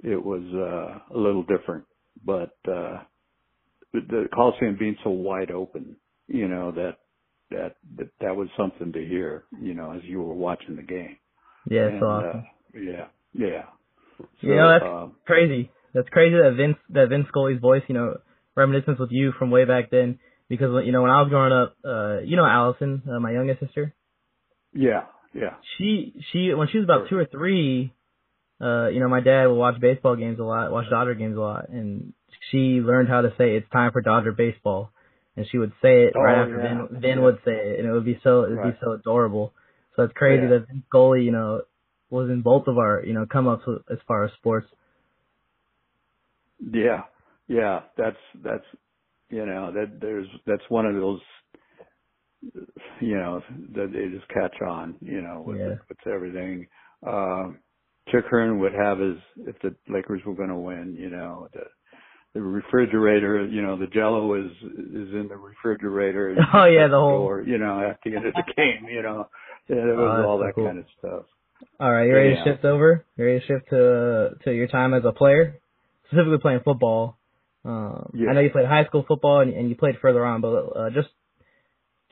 [0.03, 1.85] it was uh a little different,
[2.25, 2.99] but uh
[3.93, 5.97] the Coliseum being so wide open,
[6.29, 6.97] you know that
[7.55, 9.45] that that that was something to hear.
[9.61, 11.17] You know, as you were watching the game.
[11.69, 12.45] Yeah, And, so awesome.
[12.75, 13.63] uh, yeah, yeah.
[14.19, 15.71] So, you know, that's um, crazy.
[15.95, 18.19] That's crazy that Vince that Vin Scully's voice, you know,
[18.55, 20.19] reminiscence with you from way back then.
[20.49, 23.61] Because you know, when I was growing up, uh, you know, Allison, uh, my youngest
[23.61, 23.95] sister,
[24.75, 27.95] yeah, yeah, she she when she was about two or three,
[28.61, 31.41] uh, you know, my dad would watch baseball games a lot, watch Dodger games a
[31.41, 32.13] lot, and
[32.51, 34.91] she learned how to say it's time for Dodger baseball,
[35.37, 36.87] and she would say it Oh, right after yeah.
[36.89, 37.25] Vin Vin Yeah.
[37.25, 38.73] would say it, and it would be so it'd Right.
[38.75, 39.53] be so adorable.
[39.97, 40.51] So it's crazy Yeah.
[40.59, 41.63] that Vin Scully, you know,
[42.11, 44.69] was in both of our you know come ups as far as sports.
[46.73, 47.03] yeah,
[47.49, 47.81] yeah.
[47.97, 48.65] That's that's
[49.31, 51.21] you know that there's that's one of those
[53.01, 53.43] you know
[53.75, 54.97] that they just catch on.
[55.01, 55.77] You know with Yeah.
[55.89, 56.67] with everything.
[57.07, 57.59] Um,
[58.09, 59.17] Chick Hearn would have his
[59.47, 60.97] if the Lakers were going to win.
[60.99, 61.65] You know the
[62.35, 63.47] the refrigerator.
[63.47, 66.37] You know the Jello is is in the refrigerator.
[66.55, 68.87] Oh, yeah, the whole- Door, you know at the end of the game.
[68.91, 69.29] You know
[69.69, 70.67] it Oh, was that's all so that cool.
[70.67, 71.23] kind of stuff.
[71.81, 72.45] All right, you ready Yeah.
[72.45, 73.05] to shift over?
[73.17, 75.59] You ready to shift to to your time as a player,
[76.09, 77.17] specifically playing football?
[77.65, 78.29] Um, Yeah.
[78.31, 80.91] I know you played high school football and, and you played further on, but uh,
[80.91, 81.09] just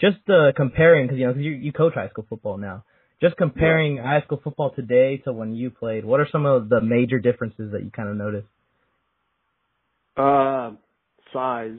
[0.01, 2.85] just uh, comparing because you know 'cause you you coach high school football now.
[3.21, 6.81] Just comparing high school football today to when you played, what are some of the
[6.81, 8.49] major differences that you kind of noticed?
[10.17, 10.73] Uh,
[11.33, 11.79] size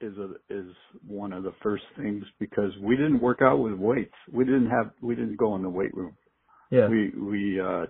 [0.00, 0.66] is a is
[1.06, 4.14] one of the first things because we didn't work out with weights.
[4.32, 6.16] We didn't have we didn't go in the weight room.
[6.70, 6.88] Yeah.
[6.88, 7.86] We we uh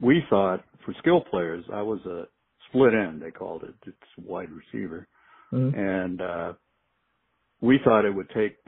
[0.00, 2.24] we thought for skill players I was a
[2.68, 3.74] split end they called it.
[3.86, 5.08] It's wide receiver.
[5.50, 6.52] hmm And uh
[7.60, 8.58] we thought it would take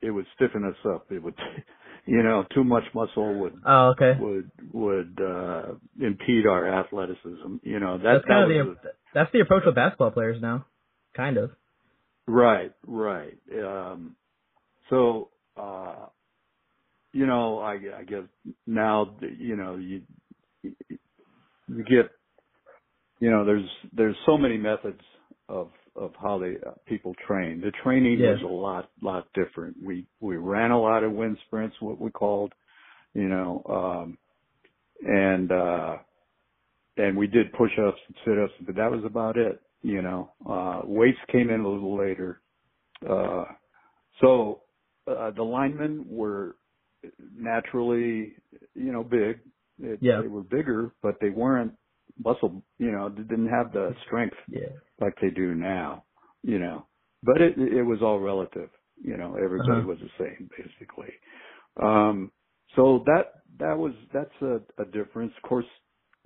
[0.00, 1.06] it would stiffen us up.
[1.10, 1.34] It would
[2.08, 4.18] you know, too much muscle would Oh, okay.
[4.18, 7.56] would would uh impede our athleticism.
[7.62, 10.40] You know, that That's kind that of was the that's the approach with basketball players
[10.40, 10.66] now,
[11.16, 11.50] kind of.
[12.28, 13.38] Right, right.
[13.64, 14.14] Um,
[14.90, 16.06] so, uh,
[17.12, 18.24] you know, I, I guess
[18.66, 20.02] now, you know, you,
[20.62, 22.10] you get,
[23.18, 25.00] you know, there's, there's so many methods
[25.48, 27.60] of, of how they, uh, people train.
[27.60, 28.32] The training Yeah.
[28.32, 29.76] was a lot, lot different.
[29.82, 32.52] We, we ran a lot of wind sprints, what we called,
[33.14, 34.18] you know, um,
[35.06, 35.96] and, uh,
[36.96, 39.60] and we did push-ups and sit-ups, but that was about it.
[39.82, 42.40] You know, uh, weights came in a little later.
[43.08, 43.44] Uh,
[44.20, 44.62] so,
[45.06, 46.56] uh, the linemen were
[47.36, 48.34] naturally,
[48.74, 49.40] you know, big.
[49.80, 50.20] It, Yeah.
[50.20, 51.72] They were bigger, but they weren't
[52.24, 54.68] muscle, you know, didn't have the strength Yeah.
[55.00, 56.04] like they do now,
[56.42, 56.86] you know.
[57.22, 58.70] But it it was all relative,
[59.02, 59.36] you know.
[59.42, 59.84] Everybody Uh-huh.
[59.84, 61.12] was the same basically.
[61.82, 62.32] Um,
[62.76, 65.32] so that that was that's a, a difference.
[65.42, 65.66] Of course,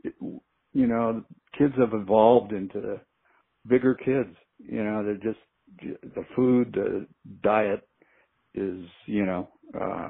[0.05, 1.25] it, you know,
[1.59, 3.01] kids have evolved into
[3.69, 4.37] bigger kids.
[4.59, 5.41] You know, they're just
[5.81, 7.07] the food, the
[7.43, 7.89] diet
[8.55, 9.51] is, you know,
[9.81, 10.09] uh,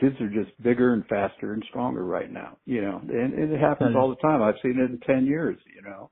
[0.00, 2.58] kids are just bigger and faster and stronger right now.
[2.66, 3.96] You know, and, and it happens Mhm.
[3.96, 4.42] all the time.
[4.42, 5.58] I've seen it in ten years.
[5.74, 6.10] You know.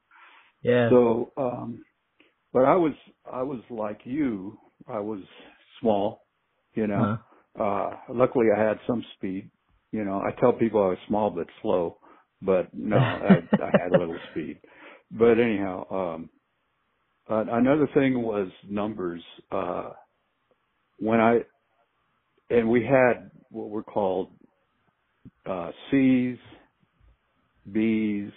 [0.63, 0.91] Yeah.
[0.91, 1.85] So, um,
[2.53, 2.95] but I was,
[3.31, 4.59] I was like you.
[4.89, 5.21] I was
[5.81, 6.27] small,
[6.75, 7.15] you know.
[7.15, 7.35] Uh-huh.
[7.59, 9.51] Uh, luckily I had some speed.
[9.93, 11.99] You know, I tell people I was small but slow,
[12.43, 14.61] but no, I, I had a little speed.
[15.11, 16.31] But anyhow, um,
[17.31, 19.23] uh, another thing was numbers.
[19.53, 19.93] Uh,
[20.99, 21.41] when I,
[22.51, 24.29] and we had what were called,
[25.47, 26.39] uh, C's,
[27.71, 28.31] B's,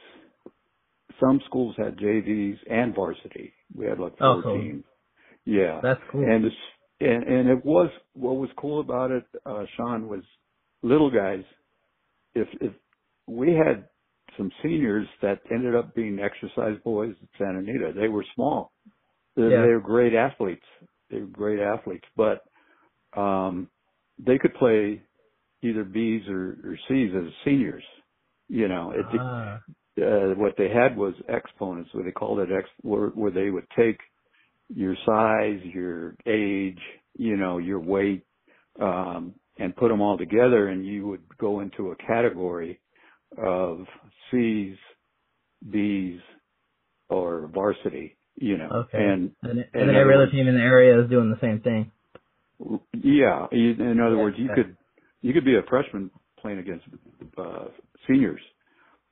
[1.20, 3.54] some schools had JVs and varsity.
[3.76, 4.62] We had like Oh, four cool.
[4.62, 4.84] teams.
[5.46, 5.80] Yeah.
[5.82, 6.24] That's cool.
[6.24, 6.56] And it's,
[7.00, 10.22] and and it was what was cool about it, uh, Sean, was
[10.84, 11.44] little guys.
[12.36, 12.74] If if
[13.28, 13.88] we had
[14.38, 18.72] some seniors that ended up being exercise boys at Santa Anita, they were small.
[19.36, 19.62] They, Yeah.
[19.62, 20.66] they were great athletes.
[21.10, 22.44] They were great athletes, but
[23.20, 23.70] um,
[24.26, 25.02] they could play
[25.62, 27.84] either B's or, or C's as seniors.
[28.50, 29.60] You know, it, Ah.
[30.02, 33.68] uh, what they had was exponents, what they called it ex, where, where they would
[33.76, 34.00] take
[34.74, 36.80] your size, your age,
[37.18, 38.26] you know, your weight,
[38.80, 42.80] um, and put them all together, and you would go into a category
[43.38, 43.86] of
[44.32, 44.76] C's,
[45.70, 46.20] B's,
[47.10, 48.16] or varsity.
[48.36, 48.98] You know, Okay.
[48.98, 51.92] and And, and other every other team in the area is doing the same thing.
[53.04, 54.78] Yeah, in other words, you could
[55.22, 56.86] you could be a freshman playing against
[57.38, 57.66] uh,
[58.08, 58.42] seniors,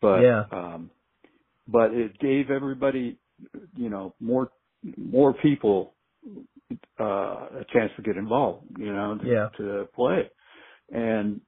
[0.01, 0.43] but Yeah.
[0.51, 0.91] um,
[1.67, 3.19] but it gave everybody,
[3.75, 4.51] you know, more
[4.97, 5.95] more people
[6.99, 9.49] uh, a chance to get involved, you know, to, Yeah.
[9.57, 10.29] to play.
[10.91, 11.41] And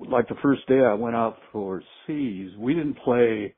[0.00, 3.54] like the first day I went out for C's, we didn't play.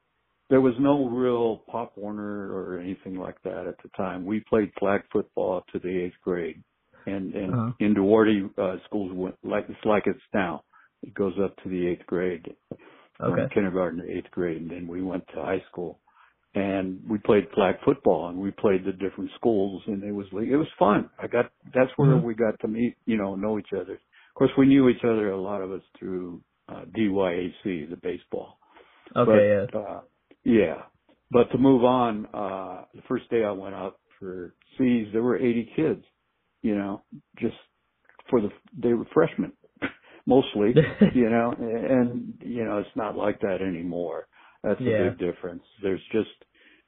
[0.50, 4.24] There was no real Pop Warner or anything like that at the time.
[4.24, 6.62] We played flag football to the eighth grade,
[7.08, 7.72] and and Uh-huh.
[7.80, 10.64] in Duarte uh, schools went like it's like it's now.
[11.02, 12.46] It goes up to the eighth grade,
[13.22, 13.48] Okay.
[13.54, 16.00] kindergarten to eighth grade, and then we went to high school,
[16.54, 20.56] and we played flag football, and we played the different schools, and it was it
[20.56, 21.10] was fun.
[21.18, 22.24] I got that's where Mhm.
[22.24, 23.94] we got to meet, you know, know each other.
[23.94, 28.58] Of course, we knew each other a lot of us through uh, DYAC, the baseball.
[29.16, 29.48] Okay.
[29.72, 30.02] But, uh,
[30.44, 30.84] yeah.
[31.30, 35.38] But to move on, uh, the first day I went out for C's, there were
[35.38, 36.04] 80 kids,
[36.62, 37.04] you know,
[37.38, 37.56] just
[38.30, 39.52] for the, they were freshmen,
[40.26, 40.74] mostly,
[41.14, 44.28] you know, and, you know, it's not like that anymore.
[44.64, 44.94] That's Yeah.
[44.94, 45.64] a big difference.
[45.82, 46.30] There's just,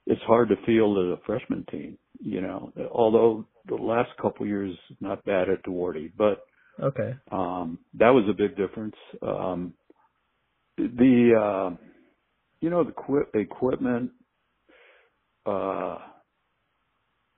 [0.06, 5.24] it's hard to field a freshman team, you know, although the last couple years, not
[5.24, 6.38] bad at Duarte, but.
[6.82, 7.14] Okay.
[7.32, 8.96] um, that was a big difference.
[9.22, 9.74] Um,
[10.78, 11.76] the, uh,
[12.60, 14.12] you know, the equi- equipment,
[15.46, 15.98] uh,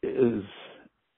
[0.02, 0.44] is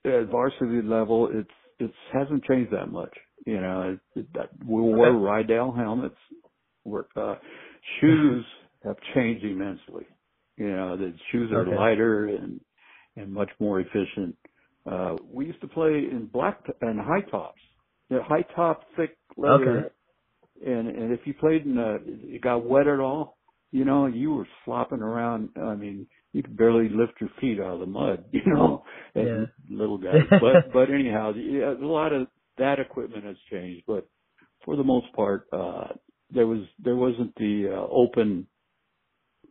[0.05, 3.13] at varsity level, it's, it's hasn't changed that much.
[3.45, 5.17] You know, it, it, that we wore Okay.
[5.43, 6.15] Riddell helmets.
[6.85, 7.35] We're, uh,
[8.01, 8.45] shoes
[8.83, 10.05] have changed immensely.
[10.57, 11.75] You know, the shoes are Okay.
[11.75, 12.61] lighter and,
[13.17, 14.37] and much more efficient.
[14.89, 17.61] Uh, we used to play in black and high tops.
[18.09, 19.79] The high top, thick leather.
[19.79, 19.89] Okay.
[20.65, 23.37] And and if you played in a, it got wet at all,
[23.71, 25.49] you know, you were flopping around.
[25.61, 28.83] I mean, you could barely lift your feet out of the mud, you know,
[29.15, 29.45] Yeah.
[29.69, 30.21] little guys.
[30.41, 33.83] but but anyhow, yeah, a lot of that equipment has changed.
[33.87, 34.07] But
[34.65, 35.89] for the most part, uh,
[36.31, 38.47] there was there wasn't the uh, open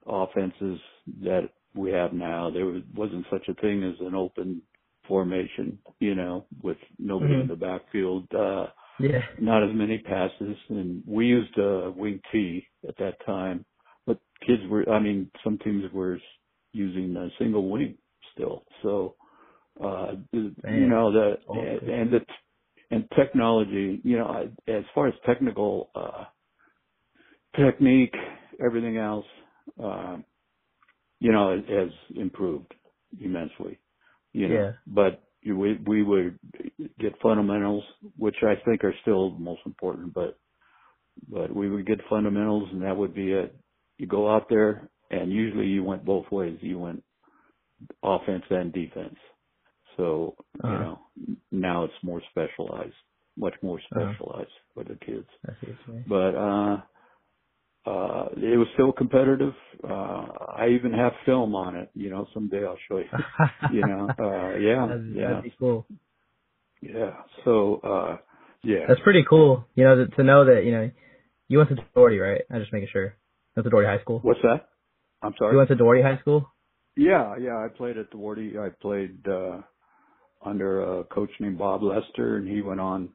[0.07, 0.81] offenses
[1.23, 2.51] that we have now.
[2.51, 4.63] There was, wasn't such a thing as an open
[5.09, 7.43] formation, you know, with nobody Mhm.
[7.43, 8.33] in the backfield.
[8.35, 8.69] Uh,
[9.01, 9.23] Yeah.
[9.41, 13.65] not as many passes, and we used a wing T at that time.
[14.07, 16.21] But kids were, I mean, some teams were
[16.73, 17.99] using a single wing
[18.33, 18.65] still.
[18.83, 19.17] So,
[19.83, 20.55] uh, you
[20.89, 22.21] know, the Oh, and, the
[22.91, 26.25] and technology, you know, as far as technical uh,
[27.57, 28.15] technique,
[28.65, 29.27] everything else,
[29.83, 30.25] um,
[31.21, 32.73] you know, it has improved
[33.21, 33.79] immensely.
[34.33, 34.73] You know, Yeah.
[34.87, 36.39] but we we would
[37.01, 37.85] get fundamentals,
[38.19, 40.15] which I think are still most important.
[40.15, 40.39] But
[41.29, 43.57] but we would get fundamentals, and that would be it.
[43.99, 46.59] You go out there, and usually you went both ways.
[46.63, 47.05] You went
[48.03, 49.17] offense and defense.
[49.97, 50.85] So you Uh-huh.
[50.85, 50.99] know
[51.53, 52.95] now it's more specialized,
[53.37, 54.13] much more Uh-huh.
[54.15, 55.29] specialized for the kids.
[55.49, 56.05] I see what you mean.
[56.09, 56.83] But uh,
[57.87, 59.55] uh, it was still competitive.
[59.83, 60.27] Uh,
[60.59, 61.91] I even have film on it.
[61.95, 63.07] You know, someday I'll show you.
[63.73, 65.87] you know, uh, yeah, that'd, yeah, that'd cool.
[66.83, 67.13] yeah.
[67.45, 68.17] So uh,
[68.65, 68.87] yeah.
[68.89, 69.67] That's pretty cool.
[69.75, 70.91] You know, to, to know that you know
[71.49, 72.43] you went to Duarte, right?
[72.51, 73.05] I'm just making sure.
[73.57, 74.21] You went to Duarte High School.
[74.23, 74.69] What's that?
[75.23, 75.53] I'm sorry.
[75.53, 76.49] You went to Duarte High School.
[76.97, 78.59] Yeah, yeah, I played at Duarte.
[78.59, 79.63] I played uh
[80.45, 83.09] under a coach named Bob Lester and he went on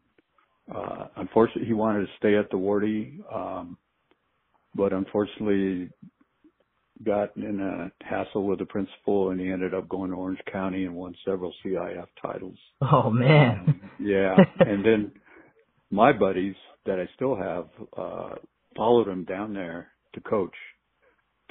[0.73, 3.77] uh unfortunately he wanted to stay at Duarte um
[4.75, 5.89] but unfortunately
[7.05, 10.85] got in a hassle with the principal and he ended up going to Orange County
[10.85, 12.57] and won several CIF titles.
[12.81, 13.79] Oh man.
[13.99, 15.11] Yeah, and then
[15.91, 18.35] my buddies that I still have uh
[18.75, 20.53] followed him down there to coach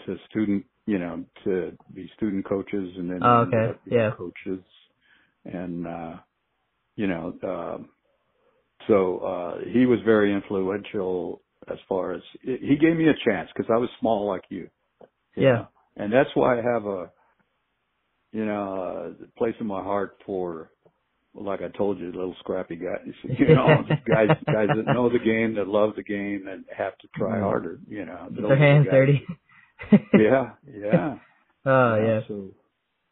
[0.06, 3.78] to student, you know, to be student coaches and then Oh, okay.
[3.86, 4.10] Yeah.
[4.16, 4.62] coaches
[5.52, 6.16] and uh
[6.96, 7.88] you know, um
[8.86, 13.70] so uh he was very influential as far as he gave me a chance because
[13.72, 14.68] I was small like you.
[15.36, 15.52] you Yeah.
[15.54, 15.68] know.
[15.96, 17.10] And that's why I have a
[18.32, 20.70] you know, a place in my heart for
[21.34, 23.14] like I told you, little scrappy guys.
[23.38, 27.08] You know, guys guys that know the game, that love the game, and have to
[27.16, 27.42] try Mhm.
[27.42, 27.80] harder.
[27.88, 29.26] You know, their hands dirty.
[30.14, 31.18] Yeah, yeah.
[31.66, 32.20] Oh yeah.
[32.28, 32.50] So,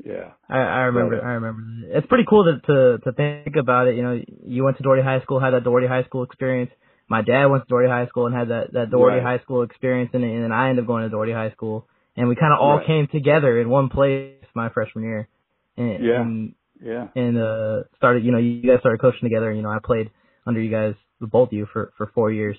[0.04, 0.32] yeah.
[0.48, 1.22] I, I remember.
[1.22, 1.62] I remember.
[1.96, 3.96] It's pretty cool to, to to think about it.
[3.96, 6.70] You know, you went to Duarte High School, had that Duarte High School experience,
[7.08, 9.38] my dad went to Duarte High School and had that that Duarte Right.
[9.38, 12.28] High School experience, and, and then I ended up going to Duarte High School, and
[12.28, 12.86] we kind of all Right.
[12.86, 15.28] came together in one place my freshman year,
[15.76, 16.20] and Yeah.
[16.20, 17.08] and, Yeah.
[17.14, 20.10] and uh started you know you guys started coaching together, and you know I played
[20.46, 22.56] under you guys both of you for for four years.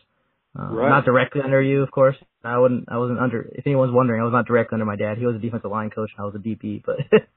[0.57, 0.89] Uh, Right.
[0.89, 2.15] Not directly under you, of course.
[2.43, 2.85] I wouldn't.
[2.89, 3.41] I wasn't under.
[3.53, 5.17] If anyone's wondering, I was not directly under my dad.
[5.17, 6.83] He was a defensive line coach, and I was a DP.
[6.85, 6.97] But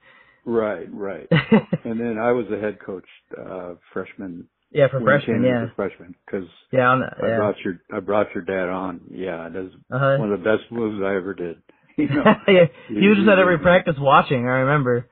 [0.45, 0.89] Right.
[0.91, 1.29] Right.
[1.85, 3.05] And then I was the head coach
[3.37, 7.37] uh freshman yeah, for freshman, yeah, a freshman because yeah, on, I yeah.
[7.37, 9.01] brought your I brought your dad on.
[9.11, 10.17] Yeah, that's Uh-huh.
[10.19, 11.57] one of the best moves I ever did.
[11.97, 12.25] You know.
[12.49, 14.47] yeah, he was just at every practice watching.
[14.47, 15.09] I remember.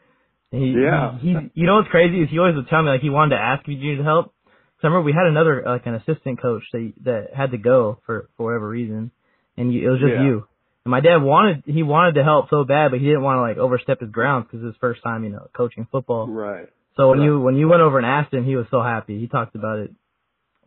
[0.51, 1.19] He, Yeah.
[1.19, 3.37] He, he, you know what's crazy is he always would tell me like he wanted
[3.37, 4.33] to ask if you needed help.
[4.81, 7.99] So I remember we had another like an assistant coach that that had to go
[8.07, 9.11] for for whatever reason,
[9.57, 10.23] and you, it was just Yeah.
[10.23, 10.47] you.
[10.85, 13.43] And my dad wanted he wanted to help so bad, but he didn't want to
[13.43, 16.29] like overstep his grounds because it's his first time you know coaching football.
[16.29, 16.69] Right.
[16.97, 17.25] So when Right.
[17.27, 19.19] you when you went over and asked him, he was so happy.
[19.19, 19.91] He talked about it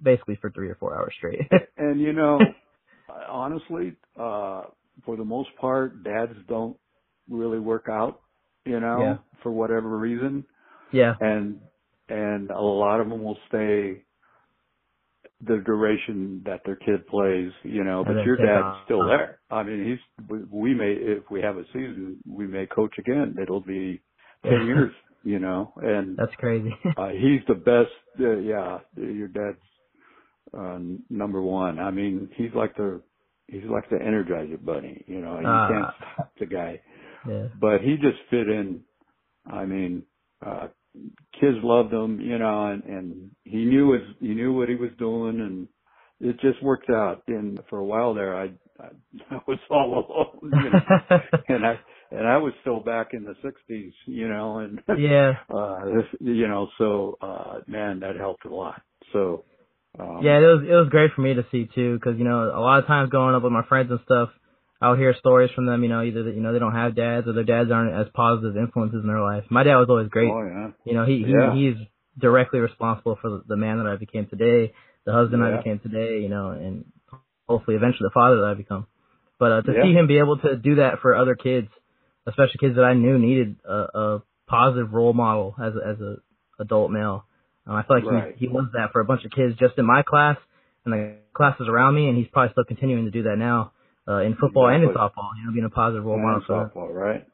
[0.02, 1.50] basically for three or four hours straight.
[1.78, 2.40] And you know,
[3.30, 4.64] honestly, uh
[5.06, 6.78] for the most part, dads don't
[7.30, 8.22] really work out.
[8.66, 9.18] You know, Yeah.
[9.42, 10.44] for whatever reason.
[10.92, 11.62] yeah, and
[12.12, 14.04] and a lot of them will stay
[15.44, 18.04] the duration that their kid plays, you know.
[18.06, 19.40] But your dad's still there.
[19.50, 23.36] I mean, he's we, may if we have a season, we may coach again.
[23.42, 24.02] It'll be
[24.44, 24.94] ten years,
[25.24, 25.74] you know.
[25.78, 26.72] And that's crazy.
[26.98, 27.92] uh, he's the best.
[28.20, 29.58] Uh, yeah, your dad's
[30.58, 31.80] uh, number one.
[31.80, 33.02] I mean, he's like the
[33.48, 35.40] he's like the Energizer Bunny, you know.
[35.40, 35.68] You Ah.
[35.68, 36.82] can't stop the guy
[37.28, 38.82] yeah, but he just fit in.
[39.46, 40.04] I mean,
[40.46, 40.68] uh,
[41.40, 44.92] kids loved him, you know, and, and he knew his, he knew what he was
[44.98, 45.68] doing and
[46.20, 47.24] it just worked out.
[47.28, 48.46] And for a while there, I,
[48.80, 48.88] I,
[49.32, 51.80] I was all alone, you know, and I,
[52.12, 55.34] and I was still back in the sixties, you know, and, yeah.
[55.54, 55.86] uh,
[56.20, 58.82] you know, so, uh, man, that helped a lot.
[59.14, 59.46] So,
[60.00, 62.52] um, Yeah, it was it was great for me to see too, because you know
[62.56, 64.30] a lot of times growing up with my friends and stuff,
[64.82, 65.84] I would hear stories from them.
[65.84, 68.08] You know, either that you know they don't have dads or their dads aren't as
[68.14, 69.44] positive influences in their life.
[69.50, 70.32] My dad was always great.
[70.32, 70.72] Oh yeah.
[70.86, 71.54] You know, he Yeah.
[71.54, 71.88] he he's
[72.20, 74.74] directly responsible for the, the man that I became today,
[75.06, 76.20] the husband I became today.
[76.22, 76.86] You know, and
[77.48, 78.88] hopefully eventually the father that I become.
[79.40, 79.84] But uh, to Yeah.
[79.84, 81.68] see him be able to do that for other kids,
[82.26, 86.18] especially kids that I knew needed a, a positive role model as a, as a
[86.60, 87.26] adult male.
[87.68, 88.36] Um, I feel like Right.
[88.38, 90.38] he, he was that for a bunch of kids just in my class
[90.86, 93.72] and the classes around me, and he's probably still continuing to do that now
[94.12, 95.32] uh, in football and in softball.
[95.40, 97.26] You know, being a positive role model for softball, right?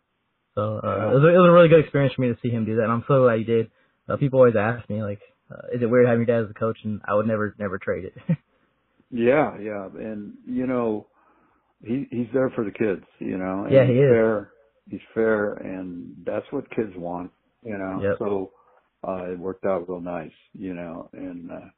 [0.56, 1.12] So uh, Yeah.
[1.12, 2.76] it, was a, it was a really good experience for me to see him do
[2.78, 3.72] that, and I'm so glad he did.
[4.08, 5.20] Uh, people always ask me like,
[5.52, 7.78] uh, "Is it weird having your dad as a coach?" And I would never, never
[7.78, 8.14] trade it.
[9.10, 11.08] Yeah, yeah, and you know,
[11.84, 13.64] he he's there for the kids, you know.
[13.64, 14.10] And Yeah, he he's is.
[14.10, 14.52] Fair,
[14.90, 17.32] he's fair, and that's what kids want,
[17.64, 18.02] you know.
[18.04, 18.16] Yep.
[18.20, 18.52] So
[19.08, 21.10] uh, it worked out real nice, you know.
[21.14, 21.70] And uh,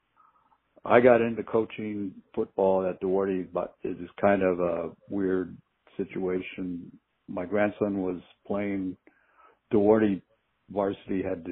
[0.86, 5.58] I got into coaching football at Doherty, but it was kind of a weird
[5.98, 6.92] situation.
[7.28, 8.98] My grandson was playing
[9.72, 10.22] Doherty
[10.72, 11.44] varsity had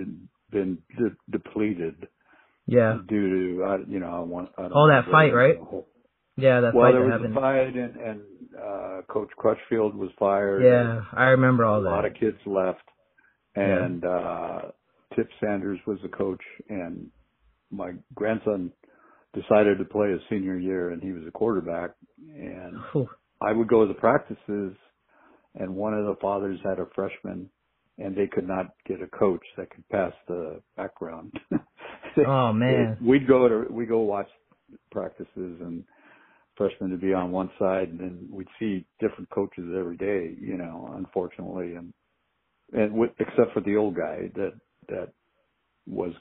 [0.52, 2.08] been de- depleted
[2.70, 5.58] yeah, due to I, you know I want I don't Oh, that fight, right?
[5.58, 5.88] whole-
[6.36, 7.38] yeah, that well, fight there was happened.
[7.38, 8.22] a fight, and, and
[8.62, 10.64] uh, Coach Crutchfield was fired.
[10.64, 11.90] Yeah, I remember all that.
[11.90, 12.84] a lot of kids left,
[13.56, 13.84] Yeah.
[13.86, 14.62] and uh,
[15.16, 17.08] Tip Sanders was the coach, and
[17.72, 18.72] my grandson
[19.42, 21.92] decided to play his senior year, and he was a quarterback,
[22.36, 23.10] and Whew.
[23.42, 24.76] I would go to the practices,
[25.56, 27.50] and one of the fathers had a freshman,
[28.00, 31.34] and they could not get a coach that could pass the background.
[32.26, 34.28] Oh man, we'd go to we go watch
[34.92, 35.84] practices and
[36.58, 40.58] freshmen to be on one side and then we'd see different coaches every day you
[40.58, 41.94] know unfortunately and
[42.74, 44.54] and with, except for the old guy that
[44.90, 45.10] that
[45.86, 46.14] was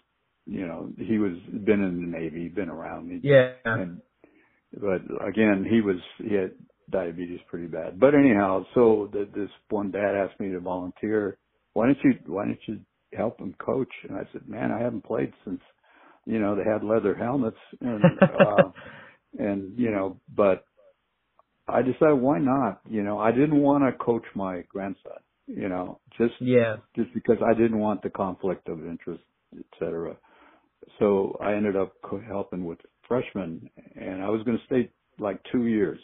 [0.46, 1.32] you know he was
[1.64, 4.00] been in the navy been around he, yeah, and
[4.72, 6.52] but again he was he had
[6.90, 7.98] diabetes pretty bad.
[7.98, 11.38] But anyhow so the, this one dad asked me to volunteer.
[11.72, 12.80] Why don't you why don't you
[13.12, 13.92] help him coach?
[14.08, 15.60] And i said man i haven't played since
[16.24, 18.70] you know they had leather helmets and uh
[19.38, 20.64] and you know but
[21.68, 22.80] i decided why not?
[22.88, 27.36] You know i didn't want to coach my grandson you know just yeah, just because
[27.44, 29.22] I didn't want the conflict of interest,
[29.56, 30.16] et cetera.
[31.00, 32.78] So I ended up co- helping with
[33.08, 36.00] freshmen, and I was going to stay like two years,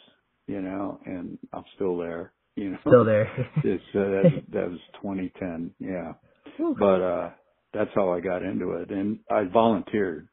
[0.47, 2.77] you know, and I'm still there, you know.
[2.81, 3.25] still there.
[3.63, 6.13] It's uh, that, that was 2010, yeah.
[6.79, 7.31] But uh
[7.73, 10.29] that's how I got into it, and I volunteered.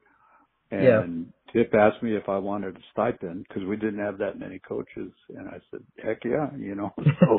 [0.72, 1.02] Yeah.
[1.02, 4.58] And Tip asked me if I wanted a stipend because we didn't have that many
[4.60, 6.92] coaches, and I said, "Heck yeah," you know.
[7.20, 7.38] So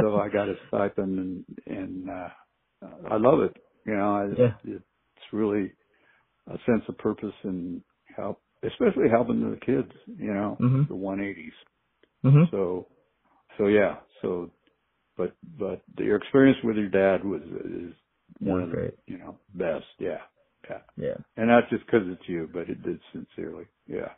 [0.00, 2.28] so I got a stipend and and uh
[3.10, 3.56] I love it.
[3.86, 4.54] You know, I, Yeah.
[4.64, 5.72] it's really
[6.50, 7.82] a sense of purpose and
[8.16, 10.86] help especially helping the kids, you know, Mhm.
[10.88, 11.54] the 180s.
[12.24, 12.50] Mhm.
[12.50, 12.86] So,
[13.58, 14.50] so yeah, so,
[15.16, 17.94] but, but your experience with your dad was, is
[18.40, 19.86] one of the, you know, best.
[19.98, 20.20] Yeah.
[20.68, 20.78] Yeah.
[20.96, 21.14] Yeah.
[21.36, 23.66] And not just cause it's you, but it did sincerely.
[23.86, 24.10] Yeah.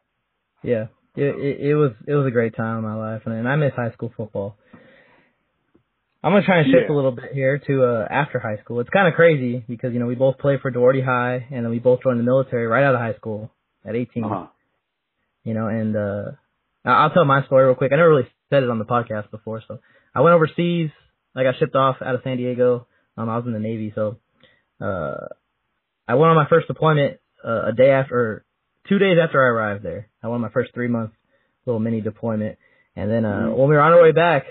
[0.63, 0.87] Yeah.
[1.17, 3.57] It, it it was it was a great time in my life, and, and I
[3.57, 4.57] miss high school football.
[6.25, 6.95] I'm gonna try and shift Yeah.
[6.95, 8.79] a little bit here to uh, after high school.
[8.81, 11.71] It's kind of crazy because you know we both played for Doherty High, and then
[11.71, 13.51] we both joined the military right out of high school
[13.85, 14.25] at 18.
[14.25, 14.47] Uh huh.
[15.45, 16.25] You know, and uh,
[16.85, 17.93] I'll tell my story real quick.
[17.93, 19.81] I never really said it on the podcast before, so
[20.15, 20.91] I went overseas.
[21.35, 22.87] I got shipped off out of San Diego.
[23.17, 24.17] Um, I was in the Navy, so
[24.81, 25.27] uh,
[26.07, 28.45] I went on my first deployment uh, a day after,
[28.89, 30.09] two days after I arrived there.
[30.23, 31.11] I went on my first three month
[31.67, 32.59] little mini deployment,
[32.95, 33.57] and then uh, Mhm.
[33.57, 34.45] when we were on our way back,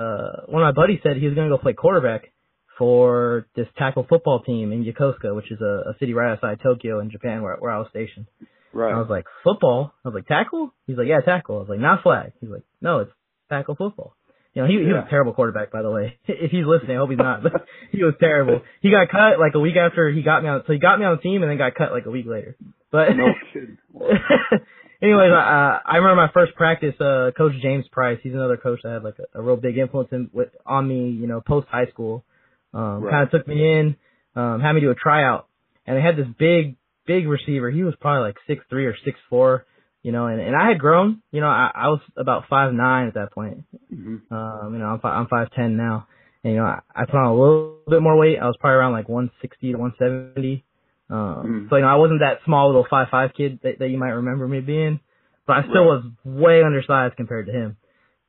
[0.00, 2.32] uh, one of my buddies said he was going to go play quarterback
[2.78, 7.00] for this tackle football team in Yokosuka, which is a, a city right outside Tokyo
[7.00, 8.26] in Japan, where where I was stationed.
[8.72, 8.94] Right.
[8.94, 9.92] I was like, football?
[10.04, 10.72] I was like, tackle?
[10.86, 11.56] He's like, yeah, tackle.
[11.56, 12.32] I was like, not flag.
[12.40, 13.10] He's like, no, it's
[13.50, 14.14] tackle football.
[14.54, 16.18] You know, he, he was a terrible quarterback, by the way.
[16.26, 17.42] if he's listening, I hope he's not.
[17.42, 18.62] But he was terrible.
[18.80, 20.62] He got cut like a week after he got me on.
[20.66, 22.56] So he got me on the team and then got cut like a week later.
[22.90, 23.78] But no kidding.
[25.02, 26.94] anyways, I, I remember my first practice.
[27.00, 28.18] Uh, Coach James Price.
[28.22, 31.10] He's another coach that had like a, a real big influence in, with, on me.
[31.10, 32.24] You know, post high school.
[32.72, 33.10] Um, Right.
[33.10, 33.96] kind of took me in,
[34.36, 35.48] um, had me do a tryout,
[35.86, 36.76] and they had this big,
[37.06, 37.70] big receiver.
[37.70, 39.66] He was probably like six three or six four.
[40.02, 41.20] You know, and, and I had grown.
[41.30, 43.64] You know, I, I was about five nine at that point.
[43.90, 46.06] hmm Um, you know, I'm fi- I'm five ten now,
[46.44, 48.38] and you know, I, I put on a little bit more weight.
[48.38, 50.64] I was probably around like 160 to 170.
[51.10, 51.70] Um, Mhm.
[51.70, 54.10] so you know, I wasn't that small little five five kid that, that you might
[54.10, 55.00] remember me being,
[55.46, 56.02] but I still Right.
[56.02, 57.76] was way undersized compared to him.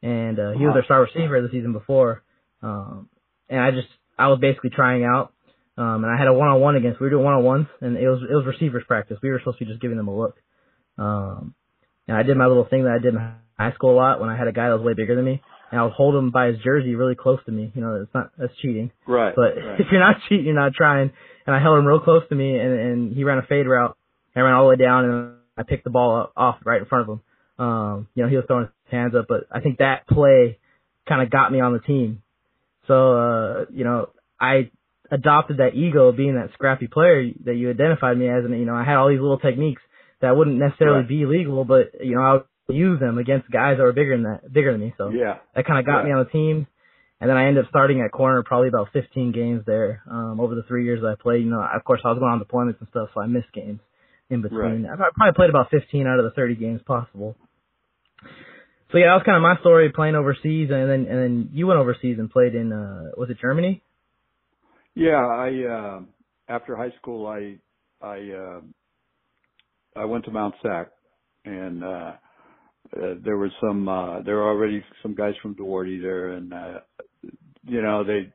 [0.02, 0.84] And uh, he was Uh-huh.
[0.86, 2.24] star receiver the season before.
[2.64, 3.10] Um,
[3.50, 5.32] and I just I was basically trying out.
[5.78, 7.00] Um, and I had a one on one against.
[7.00, 9.18] We were doing one on ones, and it was it was receivers practice.
[9.22, 10.36] We were supposed to be just giving them a look.
[10.98, 11.56] Um,
[12.08, 13.20] and I did my little thing that I did in
[13.58, 15.42] high school a lot when I had a guy that was way bigger than me,
[15.72, 17.72] and I would hold him by his jersey really close to me.
[17.76, 18.92] You know, it's not that's cheating.
[19.08, 19.34] Right.
[19.36, 19.80] But right.
[19.80, 21.12] if you're not cheating, you're not trying.
[21.48, 23.98] And I held him real close to me, and and he ran a fade route.
[24.36, 26.88] I ran all the way down, and I picked the ball up, off right in
[26.88, 27.66] front of him.
[27.66, 30.58] Um, you know, he was throwing his hands up, but I think that play
[31.08, 32.22] kind of got me on the team.
[32.88, 34.72] So, uh, you know, I
[35.12, 38.66] adopted that ego of being that scrappy player that you identified me as, and you
[38.66, 39.82] know, I had all these little techniques
[40.22, 41.08] that wouldn't necessarily Right.
[41.08, 42.34] be legal, but you know, I
[42.68, 44.94] would use them against guys that were bigger than that, bigger than me.
[44.98, 45.38] So yeah.
[45.56, 46.06] that kind of got Yeah.
[46.06, 46.68] me on the team.
[47.22, 50.56] And then I ended up starting at corner probably about 15 games there um, over
[50.56, 51.44] the three years that I played.
[51.44, 53.80] You know, of course, I was going on deployments and stuff, so I missed games
[54.32, 54.88] in between.
[54.92, 57.36] I probably played about 15 out of the 30 games possible.
[58.92, 61.68] So yeah, that was kind of my story playing overseas, and then and then you
[61.68, 63.82] went overseas and played in uh, was it Germany?
[64.96, 66.02] Yeah, I uh,
[66.50, 67.56] after high school I
[68.06, 68.62] I uh,
[69.96, 70.90] I went to Mount Sac
[71.46, 76.34] and uh, uh there was some uh there were already some guys from Duarte there
[76.34, 76.80] and uh
[77.68, 78.32] you know they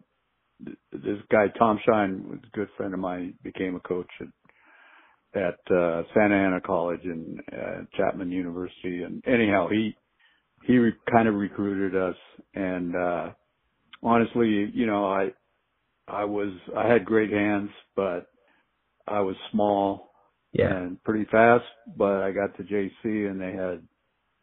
[0.93, 4.29] this guy Tom Shine was a good friend of mine became a coach at
[5.43, 9.97] at uh Santa Ana College and uh, Chapman University and anyhow he
[10.65, 12.17] he re- kind of recruited us
[12.55, 13.31] and uh
[14.03, 15.31] honestly you know I
[16.09, 18.29] I was I had great hands, but
[19.09, 20.13] I was small
[20.53, 21.65] Yeah, and pretty fast.
[21.97, 23.87] But I got to JC and they had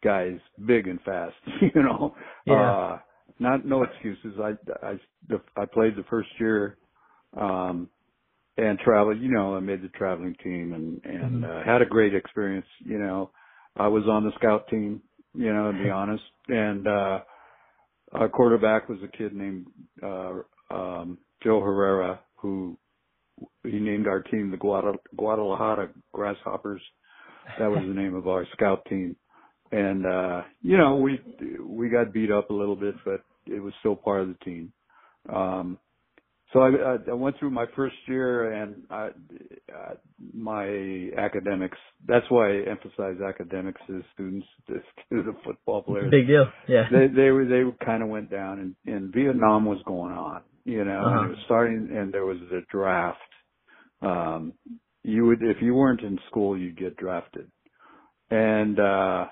[0.04, 1.36] guys big and fast.
[1.74, 2.14] You know,
[2.46, 2.70] Yeah.
[2.72, 2.98] uh,
[3.38, 4.38] not no excuses.
[4.40, 4.52] I
[4.86, 4.94] I
[5.28, 6.78] the, I played the first year,
[7.40, 7.90] um,
[8.56, 9.20] and traveled.
[9.20, 11.62] You know, I made the traveling team and and Mhm.
[11.62, 12.66] uh, had a great experience.
[12.80, 13.30] You know,
[13.76, 15.02] I was on the scout team.
[15.34, 17.20] You know, to be honest, and uh,
[18.12, 19.66] our quarterback was a kid named
[20.02, 22.78] uh, um, Joe Herrera, who
[23.64, 26.82] he named our team the Guadal- Guadalajara Grasshoppers.
[27.58, 29.16] That was the name of our scout team.
[29.76, 31.20] And uh, you know, we
[31.66, 34.72] we got beat up a little bit, but it was still part of the team.
[35.32, 35.78] Um,
[36.52, 39.08] so I, I, I went through my first year, and I,
[39.74, 39.94] uh,
[40.32, 41.78] my academics.
[42.06, 46.46] That's why I emphasize academics as students to, to the football players big deal.
[46.68, 50.42] Yeah, they they were they kind of went down and and Vietnam was going on,
[50.64, 51.18] you know, Uh-huh.
[51.22, 53.18] and it was starting and there was a draft.
[54.02, 54.52] Um
[55.02, 57.50] you would if you weren't in school you'd get drafted.
[58.30, 59.26] And uh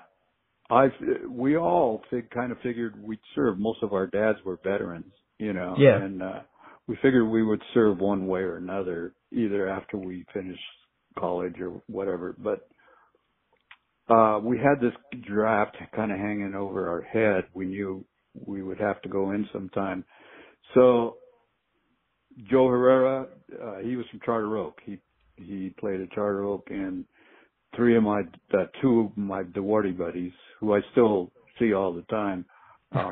[0.73, 0.87] I
[1.29, 5.53] we all fig, kind of figured we'd serve most of our dads were veterans, you
[5.53, 5.97] know, Yeah.
[6.03, 6.39] and uh
[6.87, 10.59] we figured we would serve one way or another either after we finished
[11.17, 12.67] college or whatever, but
[14.09, 14.93] uh, we had this
[15.25, 17.45] draft kind of hanging over our head.
[17.53, 18.03] We knew
[18.45, 20.03] we would have to go in sometime.
[20.73, 21.15] So
[22.49, 23.27] Joe Herrera,
[23.63, 24.79] uh, he was from Charter Oak.
[24.85, 24.99] He
[25.37, 27.05] he played at Charter Oak, and
[27.75, 28.21] three of my
[28.53, 32.45] uh, two of my Duarte buddies, who I still see all the time,
[32.93, 33.11] uh,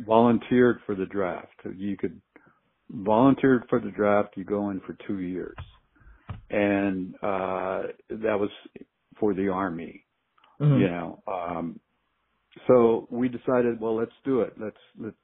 [0.00, 1.48] volunteered for the draft.
[1.76, 2.20] You could
[2.90, 4.36] volunteer for the draft.
[4.36, 5.56] You go in for two years,
[6.50, 8.50] and uh, that was
[9.18, 10.04] for the army.
[10.60, 10.80] Mhm.
[10.80, 11.80] You know, um,
[12.66, 14.54] so we decided, well, let's do it.
[14.60, 15.16] Let's let's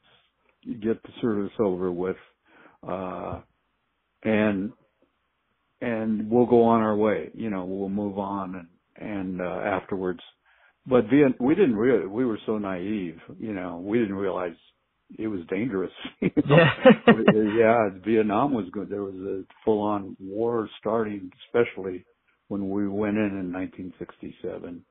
[0.83, 2.17] get the service over with,
[2.87, 3.41] uh,
[4.25, 4.73] and
[5.81, 7.31] and we'll go on our way.
[7.35, 10.21] You know, we'll move on and and uh, afterwards.
[10.87, 12.07] But Viet, we didn't really.
[12.07, 13.19] We were so naive.
[13.39, 14.55] You know, we didn't realize
[15.19, 15.93] it was dangerous.
[16.21, 16.57] you know?
[16.57, 17.13] Yeah.
[17.59, 18.89] yeah, Vietnam was good.
[18.89, 22.05] There was a full-on war starting, especially
[22.49, 24.85] when we went in in 1967.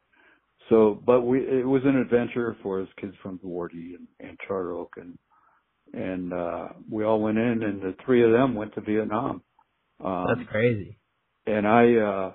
[0.70, 4.74] So, but we it was an adventure for us kids from Duarte and, and Charter
[4.74, 5.18] Oak, and
[5.94, 9.42] and uh, we all went in, and the three of them went to Vietnam.
[10.04, 10.98] Um, That's crazy.
[11.46, 12.34] and I uh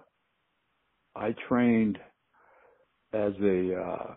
[1.16, 1.98] I trained
[3.12, 4.14] as a uh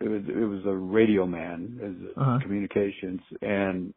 [0.00, 2.38] it was it was a radio man as Uh-huh.
[2.42, 3.92] communications and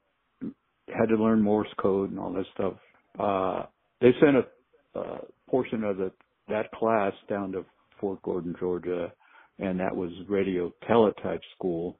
[0.88, 2.74] had to learn Morse code and all this stuff.
[3.20, 3.66] Uh
[4.02, 6.12] they sent a, a portion of the
[6.50, 7.66] that class down to
[8.00, 9.12] Fort Gordon, Georgia,
[9.60, 12.00] and that was radio teletype school,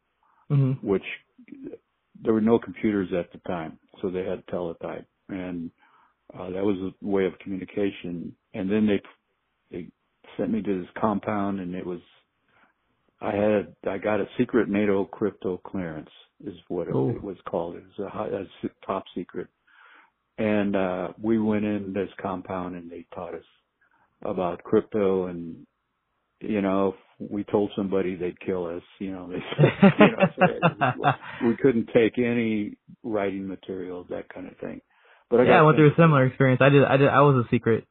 [0.50, 0.82] Mhm.
[0.84, 1.04] which
[2.24, 5.70] there were no computers at the time, so they had teletype, and
[6.34, 8.36] uh, that was a way of communication.
[8.54, 9.02] And then they
[9.72, 9.88] they
[10.38, 12.00] sent me to this compound, and it was
[13.22, 16.10] I had I got a secret NATO crypto clearance
[16.46, 17.76] is what it, it was called.
[17.76, 19.48] It was a, high, a top secret,
[20.38, 23.44] and uh, we went in this compound, and they taught us
[24.24, 25.66] about crypto and
[26.40, 30.94] you know, if we told somebody they'd kill us, you know, they said, you know,
[31.48, 34.82] we couldn't take any writing materials, that kind of thing.
[35.30, 36.62] But I yeah, I went through a similar experience.
[36.62, 36.84] I did.
[36.84, 37.10] I did.
[37.10, 37.86] I was a secret.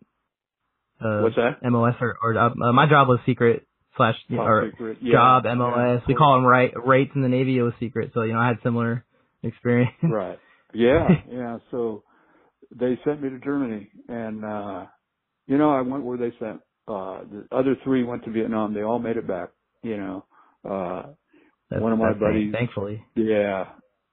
[1.01, 1.63] Uh, What's that?
[1.63, 3.67] MOS or, or uh, my job was secret
[3.97, 4.99] slash Top or secret.
[5.03, 6.03] Yeah, job yeah, MOS.
[6.09, 7.59] we call them right rates in the Navy.
[7.59, 8.13] It was secret.
[8.15, 9.05] So you know I had similar
[9.43, 9.93] experience.
[10.03, 10.39] right.
[10.73, 11.59] Yeah, yeah.
[11.71, 12.03] So
[12.75, 14.87] they sent me to Germany, and uh
[15.47, 16.61] you know, I went where they sent.
[16.89, 18.73] Uh The other three went to Vietnam.
[18.73, 19.51] They all made it back.
[19.83, 20.25] You know,
[20.69, 21.03] uh
[21.71, 23.05] That's, One of my buddies- Thankfully.
[23.15, 23.67] yeah,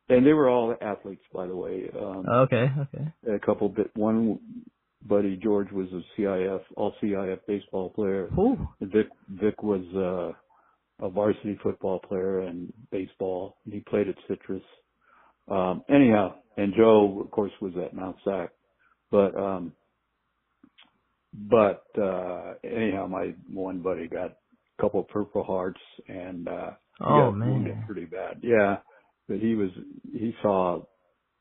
[0.10, 1.90] and they were all athletes, by the way.
[2.00, 2.70] Um, Okay.
[2.80, 3.36] Okay.
[3.36, 3.92] a couple bit.
[3.96, 4.40] One
[5.06, 8.30] buddy George was a CIF, all CIF baseball player.
[8.38, 8.68] Ooh.
[8.82, 13.58] Vic Vic was uh, a varsity football player and baseball.
[13.70, 14.64] He played at Citrus.
[15.50, 18.52] Um, anyhow, and Joe, of course, was at Mount Sac.
[19.12, 19.74] But um,
[21.34, 27.32] but uh, anyhow, my one buddy got a couple of Purple Hearts and uh, Oh
[27.32, 27.84] man.
[27.86, 28.40] pretty bad.
[28.42, 28.78] Yeah,
[29.28, 29.70] but he was
[30.14, 30.82] he saw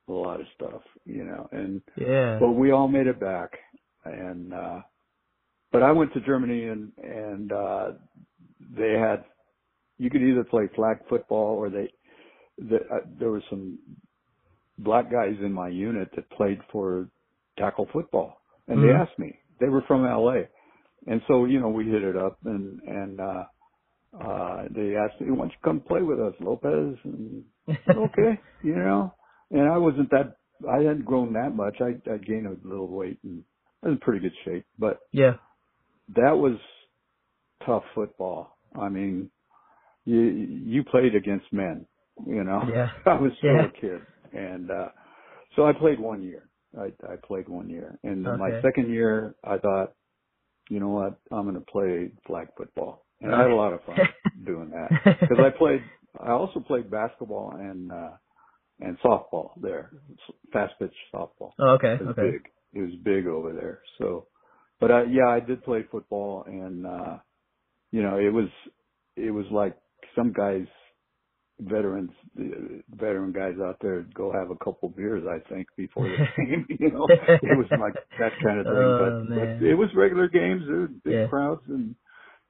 [0.08, 2.40] a lot of stuff, you know, and Yeah.
[2.40, 3.52] but we all made it back
[4.04, 4.80] and uh
[5.72, 7.88] but I went to Germany and and uh
[8.60, 9.24] they had
[9.98, 11.90] you could either play flag football or they
[12.58, 13.78] the, uh, there were some
[14.78, 17.10] black guys in my unit that played for
[17.58, 18.36] tackle football
[18.68, 18.92] and they Mhm.
[18.92, 20.42] asked me they were from LA
[21.06, 23.44] and so you know we hit it up and and uh
[24.20, 27.44] uh they asked me why don't you come play with us Lopez and
[27.88, 29.14] okay, you know.
[29.50, 30.36] And I wasn't that,
[30.68, 31.76] I hadn't grown that much.
[31.80, 33.44] I, I gained a little weight and
[33.82, 35.34] I was in pretty good shape, but yeah.
[36.16, 36.56] that was
[37.66, 38.56] tough football.
[38.74, 39.30] I mean,
[40.04, 41.86] you, you played against men,
[42.26, 42.62] you know.
[42.72, 42.88] Yeah.
[43.06, 43.66] I was still Yeah.
[43.66, 44.00] a kid.
[44.32, 44.88] And, uh,
[45.54, 46.48] so I played one year.
[46.78, 47.98] I, I played one year.
[48.02, 49.92] And my second year, I thought,
[50.70, 53.04] you know what, I'm going to play flag football.
[53.22, 53.98] And I had a lot of fun
[54.46, 54.88] doing that
[55.20, 55.84] because I played.
[56.20, 58.10] I also played basketball and uh
[58.80, 59.92] and softball there,
[60.52, 61.52] fast pitch softball.
[61.58, 61.94] Oh, okay.
[61.94, 62.30] It was Okay.
[62.32, 62.42] big.
[62.74, 63.80] It was big over there.
[63.98, 64.26] So,
[64.80, 67.18] but I, yeah, I did play football, and uh
[67.90, 68.48] you know, it was
[69.16, 69.76] it was like
[70.16, 70.66] some guys,
[71.60, 72.10] veterans,
[72.90, 76.66] veteran guys out there go have a couple beers, I think, before the game.
[76.80, 78.74] You know, it was like that kind of thing.
[78.76, 81.26] Oh, but, but it was regular games, there big Yeah.
[81.28, 81.94] crowds, and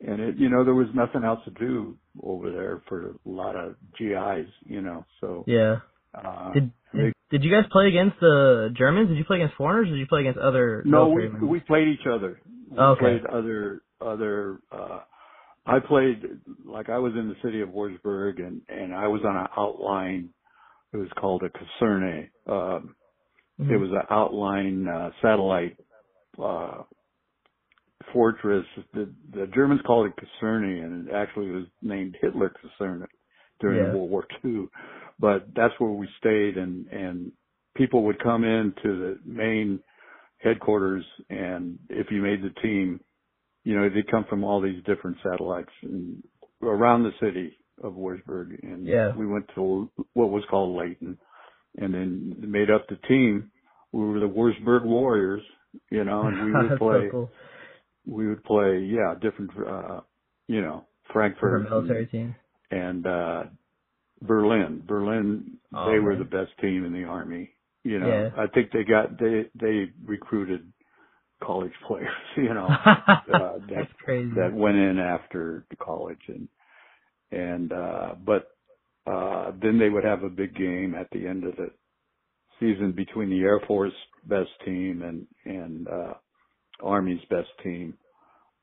[0.06, 3.56] and it, you know, there was nothing else to do over there for a lot
[3.56, 5.04] of GIs, you know.
[5.20, 5.80] So, Yeah.
[6.14, 9.08] uh, Did, did did you guys play against the Germans?
[9.08, 9.88] Did you play against foreigners?
[9.88, 10.82] Or did you play against other?
[10.86, 12.40] no, we we played each other.
[12.70, 13.00] We Okay.
[13.00, 14.58] played other other.
[14.72, 15.00] uh
[15.66, 16.22] I played
[16.66, 20.30] like I was in the city of Wurzburg, and and I was on an outline.
[20.92, 22.30] It was called a Kaserne.
[22.46, 22.96] Um,
[23.60, 23.72] Mhm.
[23.72, 25.76] It was an outline uh, satellite
[26.42, 26.82] uh,
[28.12, 28.64] fortress.
[28.94, 33.06] The, the Germans called it Kaserne, and it actually was named Hitler Kaserne
[33.60, 33.92] during Yeah.
[33.92, 34.66] World War II.
[35.18, 37.32] But that's where we stayed, and and
[37.76, 39.80] people would come in to the main
[40.38, 43.00] headquarters, and if you made the team,
[43.64, 46.22] you know, they come from all these different satellites and
[46.62, 49.14] around the city of Wurzburg, and Yeah.
[49.16, 51.18] we went to what was called Leighton,
[51.78, 53.50] and then made up the team.
[53.92, 55.42] We were the Wurzburg Warriors,
[55.90, 57.06] you know, and we would play.
[57.06, 57.30] so cool.
[58.06, 60.00] We would play, yeah, different, uh,
[60.48, 62.34] you know, Frankfurt military team.
[62.70, 63.44] and uh
[64.22, 64.82] Berlin.
[64.86, 67.50] Berlin, Oh, they were the best team in the army.
[67.84, 68.30] You know, Yeah.
[68.36, 70.72] I think they got they they recruited
[71.42, 72.08] college players.
[72.36, 72.94] You know, uh,
[73.28, 74.30] that That's crazy.
[74.36, 76.48] that went in after college and
[77.32, 78.48] and uh but
[79.06, 81.70] uh then they would have a big game at the end of the
[82.60, 83.92] season between the Air Force
[84.26, 86.14] best team and and uh
[86.80, 87.94] Army's best team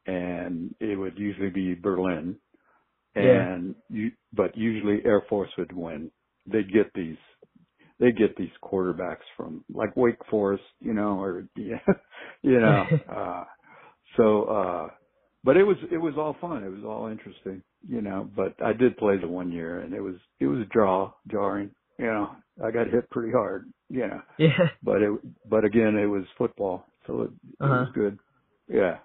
[0.06, 2.38] and it would usually be Berlin
[3.16, 3.54] Yeah.
[3.54, 6.12] and you but usually Air Force would win.
[6.46, 7.18] They'd get these
[8.00, 11.80] they'd get these quarterbacks from like Wake Forest, you know, or yeah,
[12.42, 12.86] you know.
[13.16, 13.44] uh
[14.18, 14.88] so uh
[15.44, 16.64] but it was it was all fun.
[16.64, 18.30] It was all interesting, you know.
[18.36, 21.72] But I did play the one year, and it was it was jaw jarring.
[21.98, 22.32] You know,
[22.64, 23.66] I got hit pretty hard.
[23.90, 24.68] You know, yeah.
[24.84, 25.12] but it
[25.50, 27.86] but again, it was football, so it, it Uh-huh.
[27.86, 28.20] was good.
[28.68, 28.98] Yeah,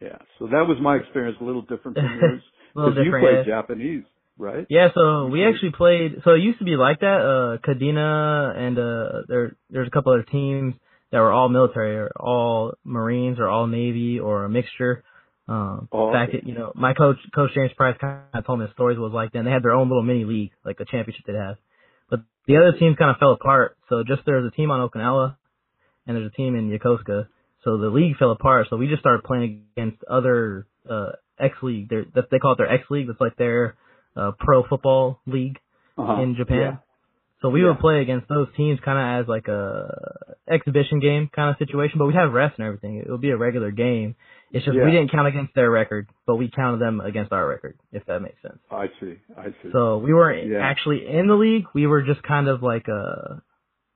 [0.00, 0.18] yeah.
[0.38, 1.38] So that was my experience.
[1.40, 2.42] A little different from yours
[2.74, 3.44] because you played yeah.
[3.44, 4.04] Japanese,
[4.38, 4.66] right?
[4.68, 6.20] Yeah, so we actually played.
[6.24, 7.20] So it used to be like that.
[7.32, 10.74] Uh, Kadena and uh, there there's a couple other teams
[11.12, 15.02] that were all military, or all Marines, or all Navy, or a mixture.
[15.48, 16.38] Um, Oh, okay.
[16.38, 19.12] it, you know, my coach, Coach James Price, kind of told me the stories was
[19.12, 19.44] like then.
[19.44, 21.56] They had their own little mini league, like a championship they'd have.
[22.10, 23.76] But the other teams kind of fell apart.
[23.88, 25.36] So just there's a team on Okinawa,
[26.06, 27.28] and there's a team in Yokosuka.
[27.66, 28.68] So the league fell apart.
[28.70, 31.88] So we just started playing against other uh, X League.
[31.90, 33.08] They're, that they call it their X League.
[33.08, 33.74] That's like their
[34.16, 35.58] uh, pro football league
[35.98, 36.22] Uh-huh.
[36.22, 36.58] in Japan.
[36.60, 36.76] Yeah.
[37.42, 37.68] So we Yeah.
[37.70, 41.98] would play against those teams kind of as like a exhibition game kind of situation,
[41.98, 42.96] but we'd have refs and everything.
[42.98, 44.14] It would be a regular game.
[44.52, 44.84] It's just Yeah.
[44.84, 48.22] we didn't count against their record, but we counted them against our record, if that
[48.22, 48.58] makes sense.
[48.70, 49.16] I see.
[49.36, 49.70] I see.
[49.72, 50.60] So we weren't Yeah.
[50.60, 51.66] actually in the league.
[51.74, 53.42] We were just kind of like a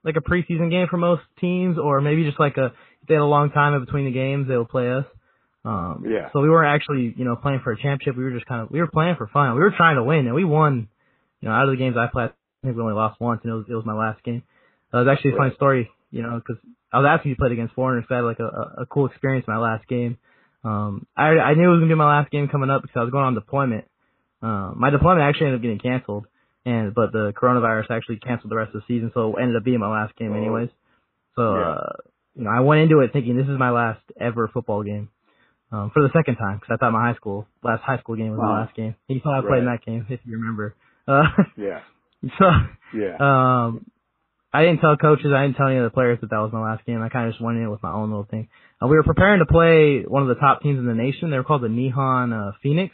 [0.03, 2.73] like a preseason game for most teams, or maybe just like a
[3.11, 5.05] they had a long time in between the games, they would play us.
[5.63, 6.29] Um, Yeah.
[6.33, 8.17] So we weren't actually you know playing for a championship.
[8.17, 9.53] We were just kind of we were playing for fun.
[9.53, 10.87] We were trying to win, and we won.
[11.41, 13.51] You know, out of the games I played, I think we only lost once, and
[13.51, 14.43] it was it was my last game.
[14.93, 16.57] Uh, it was actually a funny story, you know, because
[16.91, 18.05] I was asking you played against foreigners.
[18.05, 20.17] 'cause I had like a, a, cool experience in my last game.
[20.63, 23.03] Um, I I knew it was gonna be my last game coming up because I
[23.03, 23.85] was going on deployment.
[24.41, 26.25] Um, my deployment actually ended up getting canceled,
[26.65, 29.63] and but the coronavirus actually canceled the rest of the season, so it ended up
[29.63, 30.37] being my last game Oh.
[30.37, 30.69] anyways.
[31.35, 31.69] So Yeah.
[31.69, 31.93] uh,
[32.35, 35.09] you know, I went into it thinking this is my last ever football game.
[35.73, 38.31] Um, for the second time, because I thought my high school last high school game
[38.31, 38.93] was my last game.
[39.07, 40.75] You saw I played in that game, if you remember.
[41.07, 41.23] Uh,
[41.57, 41.79] yeah.
[42.37, 42.45] so
[42.93, 43.15] Yeah.
[43.19, 43.85] um,
[44.53, 46.61] I didn't tell coaches, I didn't tell any of the players that that was my
[46.61, 47.01] last game.
[47.01, 48.49] I kind of just went in with my own little thing.
[48.83, 51.31] Uh, we were preparing to play one of the top teams in the nation.
[51.31, 52.93] They were called the Nihon uh, Phoenix,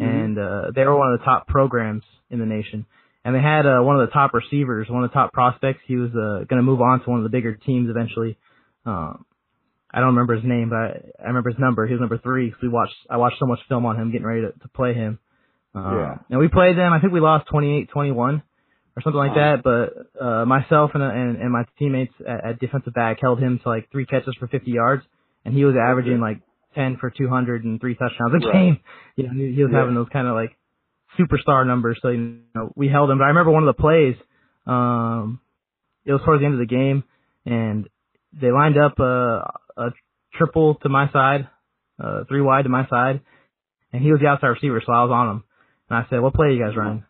[0.00, 0.04] Mhm.
[0.24, 2.86] and uh, they were one of the top programs in the nation.
[3.26, 5.80] And they had uh, one of the top receivers, one of the top prospects.
[5.86, 8.38] He was uh, going to move on to one of the bigger teams eventually.
[8.86, 9.24] Um,
[9.92, 11.86] I don't remember his name, but I, I remember his number.
[11.86, 12.94] He was number three because we watched.
[13.08, 15.18] I watched so much film on him getting ready to, to play him.
[15.74, 16.14] Um, Yeah.
[16.30, 16.92] And we played them.
[16.92, 18.42] I think we lost 28-21
[18.96, 19.62] or something like that.
[19.64, 23.68] But uh, myself and, and and my teammates at, at defensive back held him to
[23.68, 25.02] like three catches for 50 yards,
[25.44, 26.40] and he was averaging like
[26.76, 28.52] 10 for 200 and three touchdowns a Right.
[28.52, 28.78] game.
[29.16, 29.80] You know, he, he was Yeah.
[29.80, 30.56] having those kind of like
[31.18, 31.98] superstar numbers.
[32.00, 33.18] So you know, we held him.
[33.18, 34.14] But I remember one of the plays.
[34.66, 35.40] Um,
[36.04, 37.02] it was towards the end of the game,
[37.44, 37.88] and
[38.38, 39.90] they lined up a, a
[40.34, 41.48] triple to my side,
[42.02, 43.20] uh, three wide to my side,
[43.92, 45.44] and he was the outside receiver, so I was on him.
[45.88, 47.04] And I said, "What play are you guys running?"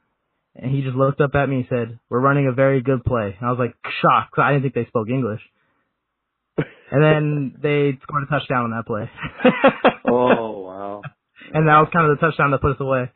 [0.57, 3.37] And he just looked up at me and said, "We're running a very good play."
[3.39, 5.41] And I was like shocked I didn't think they spoke English.
[6.93, 9.09] And then they scored a touchdown on that play.
[10.09, 11.03] oh wow.
[11.55, 13.11] and that was kind of the touchdown that put us away.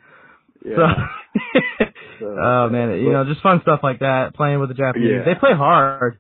[0.65, 0.77] Yeah.
[0.77, 1.85] So,
[2.21, 4.35] So, oh man, you know, just fun stuff like that.
[4.37, 5.25] Playing with the Japanese, Yeah.
[5.25, 6.19] they play hard.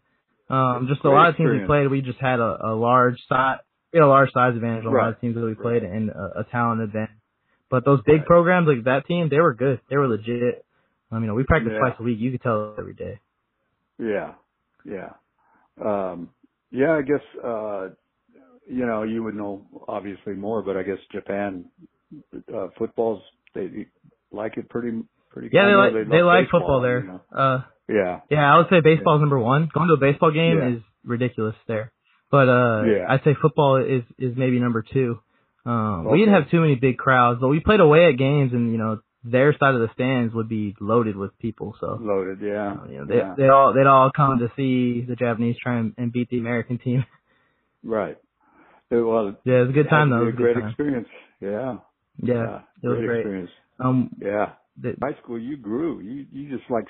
[0.50, 3.58] Um, just a lot of teams we played, we just had a, a large size,
[3.92, 5.58] we had a large size advantage on a lot of teams that we Right.
[5.60, 7.16] played and a, a talent advantage.
[7.70, 8.26] But those big Right.
[8.26, 9.80] programs like that team, they were good.
[9.88, 10.64] They were legit.
[11.10, 11.78] I mean, you know, we practiced Yeah.
[11.80, 12.18] twice a week.
[12.18, 13.20] You could tell every day.
[13.98, 14.34] Yeah.
[14.84, 15.14] Yeah.
[15.82, 16.30] Um
[16.70, 17.88] yeah, I guess uh
[18.68, 21.66] you know, you would know obviously more, but I guess Japan
[22.54, 23.22] uh football's
[23.54, 23.86] they
[24.32, 27.00] like it pretty pretty Yeah, they like they, love like baseball, football there.
[27.00, 27.20] you know.
[27.32, 28.20] Uh, Yeah.
[28.30, 29.68] yeah, I would say baseball's number one.
[29.72, 30.76] Going to a baseball game Yeah.
[30.76, 31.92] is ridiculous there.
[32.30, 33.06] But uh, Yeah.
[33.08, 35.18] I'd say football is is maybe number two.
[35.66, 38.72] Um, We didn't have too many big crowds, but we played away at games, and
[38.72, 41.74] you know their side of the stands would be loaded with people.
[41.80, 42.72] So Loaded, yeah.
[42.82, 43.34] uh, you know they yeah.
[43.36, 46.78] they all they'd all come to see the Japanese try and, and beat the American
[46.78, 47.04] team.
[47.86, 48.16] Right.
[48.90, 50.22] It was Yeah, it was a good time though.
[50.22, 50.68] It was a great time.
[50.68, 51.08] experience.
[51.40, 51.76] Yeah.
[52.22, 53.18] Yeah, it was great great.
[53.20, 53.50] experience.
[53.78, 54.52] Um, Yeah.
[54.80, 56.00] The, High school, you grew.
[56.00, 56.86] You you just like,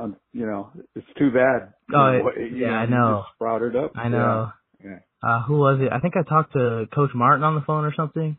[0.00, 1.74] um, you know, it's too bad.
[1.94, 3.24] Oh, you yeah, I you know.
[3.34, 3.92] sprouted up.
[3.96, 4.50] I know.
[4.82, 4.98] Yeah.
[5.22, 5.92] Uh, who was it?
[5.92, 8.36] I think I talked to Coach Martin on the phone or something.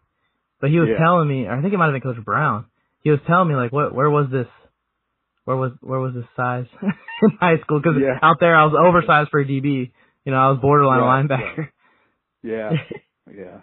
[0.60, 0.98] But he was Yeah.
[0.98, 2.66] telling me, I think it might have been Coach Brown.
[3.04, 4.48] He was telling me like, what, where was this,
[5.46, 6.66] where was, where was this size
[7.22, 7.80] in high school?
[7.80, 8.18] Because Yeah.
[8.22, 9.92] out there I was oversized for a DB.
[10.26, 11.70] You know, I was borderline linebacker.
[12.44, 12.74] Yeah.
[13.30, 13.60] Yeah.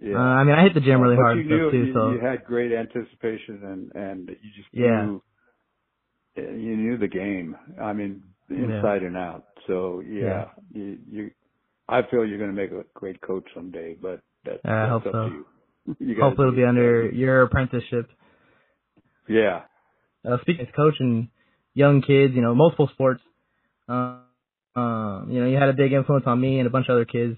[0.00, 0.16] Yeah.
[0.16, 1.76] Uh, I mean, I hit the gym really but hard you knew too.
[1.86, 5.06] you, so you had great anticipation and and you just Yeah.
[5.06, 5.22] knew
[6.36, 7.56] you knew the game.
[7.80, 8.56] I mean, Yeah.
[8.64, 9.44] inside and out.
[9.66, 11.30] So yeah, you you.
[11.88, 14.90] I feel you're going to make a great coach someday, but that, Yeah, I that's
[14.90, 15.28] hope up so.
[15.28, 15.46] to you.
[16.14, 18.10] you hopefully it'll be under your apprenticeship.
[19.28, 19.62] Yeah.
[20.24, 21.30] uh, speaking of coaching
[21.74, 23.22] young kids, you know, multiple sports,
[23.88, 24.18] uh,
[24.74, 27.04] um, you know, you had a big influence on me and a bunch of other
[27.04, 27.36] kids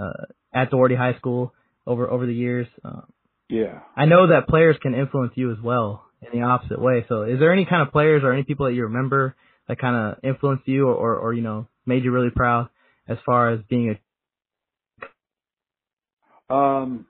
[0.00, 1.52] uh, at Doherty High School
[1.86, 2.66] over over the years.
[2.84, 3.02] Uh,
[3.48, 3.80] Yeah.
[3.96, 7.04] I know that players can influence you as well in the opposite way.
[7.08, 9.36] So, is there any kind of players or any people that you remember
[9.68, 12.68] that kind of influenced you or, or, or you know made you really proud
[13.08, 13.98] as far as being a
[16.54, 17.06] Um.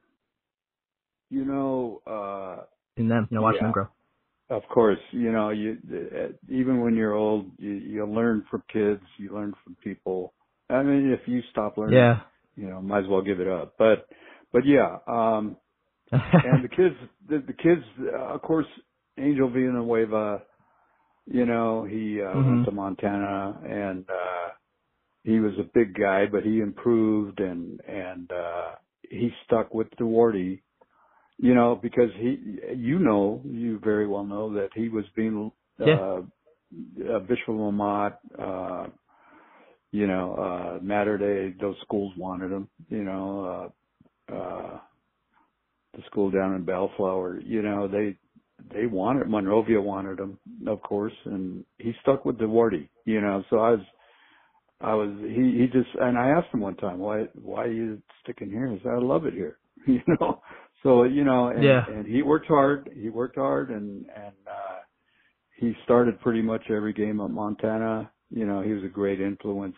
[1.31, 2.03] You know.
[2.07, 2.64] uh
[2.97, 3.66] in them, you know, watching Yeah.
[3.66, 3.89] them grow?
[4.51, 9.03] Of course, you know, you uh, even when you're old, you you learn from kids,
[9.16, 10.35] you learn from people.
[10.68, 12.21] I mean, if you stop learning, Yeah.
[12.57, 13.75] you know, might as well give it up.
[13.79, 14.07] But
[14.53, 15.57] but yeah, um
[16.42, 16.96] and the kids
[17.28, 17.82] the, the kids
[18.14, 18.66] uh, of course
[19.18, 20.42] Angel Villanueva,
[21.26, 22.42] you know, he uh, Mhm.
[22.42, 24.51] went to Montana and uh
[25.24, 28.76] he was a big guy, but he improved and and uh
[29.11, 30.59] he stuck with Duarte
[31.38, 32.38] you know, because he,
[32.76, 35.53] you know, you very well know that he was being,
[35.84, 36.01] Yeah.
[36.01, 38.86] uh, uh, Bishop Amat, uh,
[39.92, 43.80] you know, uh, Mater Dei, those schools wanted him, you know, uh,
[44.33, 44.78] uh,
[45.95, 48.16] the school down in Bellflower, you know, they,
[48.72, 53.59] they wanted, Monrovia wanted him, of course, and he stuck with Duarte, you know, so
[53.59, 53.81] I was,
[54.81, 58.01] I was, he, he just, and I asked him one time, why, why are you
[58.22, 58.68] sticking here?
[58.68, 60.41] He said, I love it here, you know,
[60.83, 61.85] so, you know, and, Yeah.
[61.87, 64.76] and he worked hard, he worked hard and, and, uh,
[65.61, 68.11] he started pretty much every game at Montana.
[68.31, 69.76] You know, he was a great influence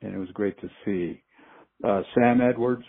[0.00, 1.22] and it was great to see.
[1.84, 2.84] Uh, Sam Edwards,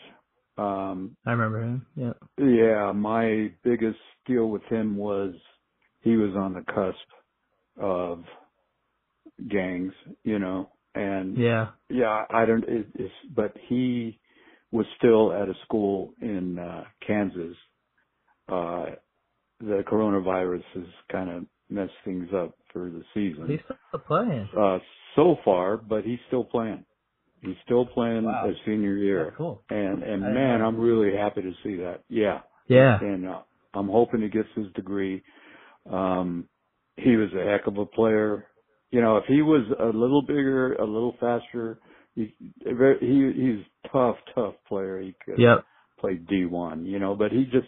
[0.60, 1.86] um, I remember him.
[1.96, 2.14] Yeah.
[2.38, 5.34] yeah, my biggest deal with him was
[6.02, 7.08] he was on the cusp
[7.82, 8.24] of
[9.50, 9.94] gangs,
[10.24, 11.68] you know, and Yeah.
[11.90, 14.20] yeah, I don't, it, it's, but he
[14.72, 17.56] was still at a school in, uh, Kansas.
[18.48, 18.86] Uh,
[19.60, 23.48] the coronavirus has kind of messed things up for the season.
[23.48, 24.50] He's still playing.
[24.58, 24.80] Uh,
[25.16, 26.86] so far, but he's still playing.
[27.42, 28.48] He's still playing Wow.
[28.48, 29.26] his senior year.
[29.26, 29.64] That's cool.
[29.70, 30.62] And, and I man.
[30.62, 32.04] I'm really happy to see that.
[32.10, 32.42] Yeah.
[32.68, 33.00] Yeah.
[33.02, 33.42] And, uh,
[33.74, 35.24] I'm hoping he gets his degree.
[35.90, 36.50] Um,
[36.98, 38.48] he was a heck of a player.
[38.92, 41.80] You know, if he was a little bigger, a little faster,
[42.16, 42.34] he,
[42.66, 45.00] he, he's a tough, tough player.
[45.00, 45.66] He could Yep.
[46.00, 47.68] play D1, you know, but he just,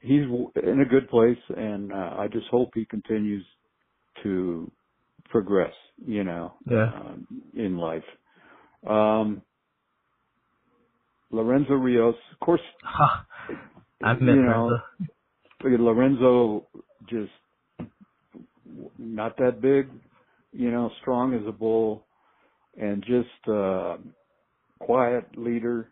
[0.00, 3.44] he's in a good place and, uh, I just hope he continues
[4.24, 4.70] to
[5.30, 5.72] progress,
[6.04, 6.90] you know, Yeah.
[6.94, 8.04] um, in life.
[8.86, 9.42] Um,
[11.30, 12.60] Lorenzo Rios, of course,
[14.02, 14.78] I've met you know,
[15.64, 15.82] Lorenzo.
[15.84, 16.66] Lorenzo
[17.08, 17.32] just
[18.98, 19.88] not that big,
[20.52, 22.06] you know, strong as a bull
[22.80, 23.96] and just, uh,
[24.80, 25.88] quiet leader.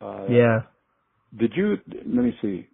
[0.00, 0.60] Uh, Yeah.
[1.36, 2.68] Did you, let me see,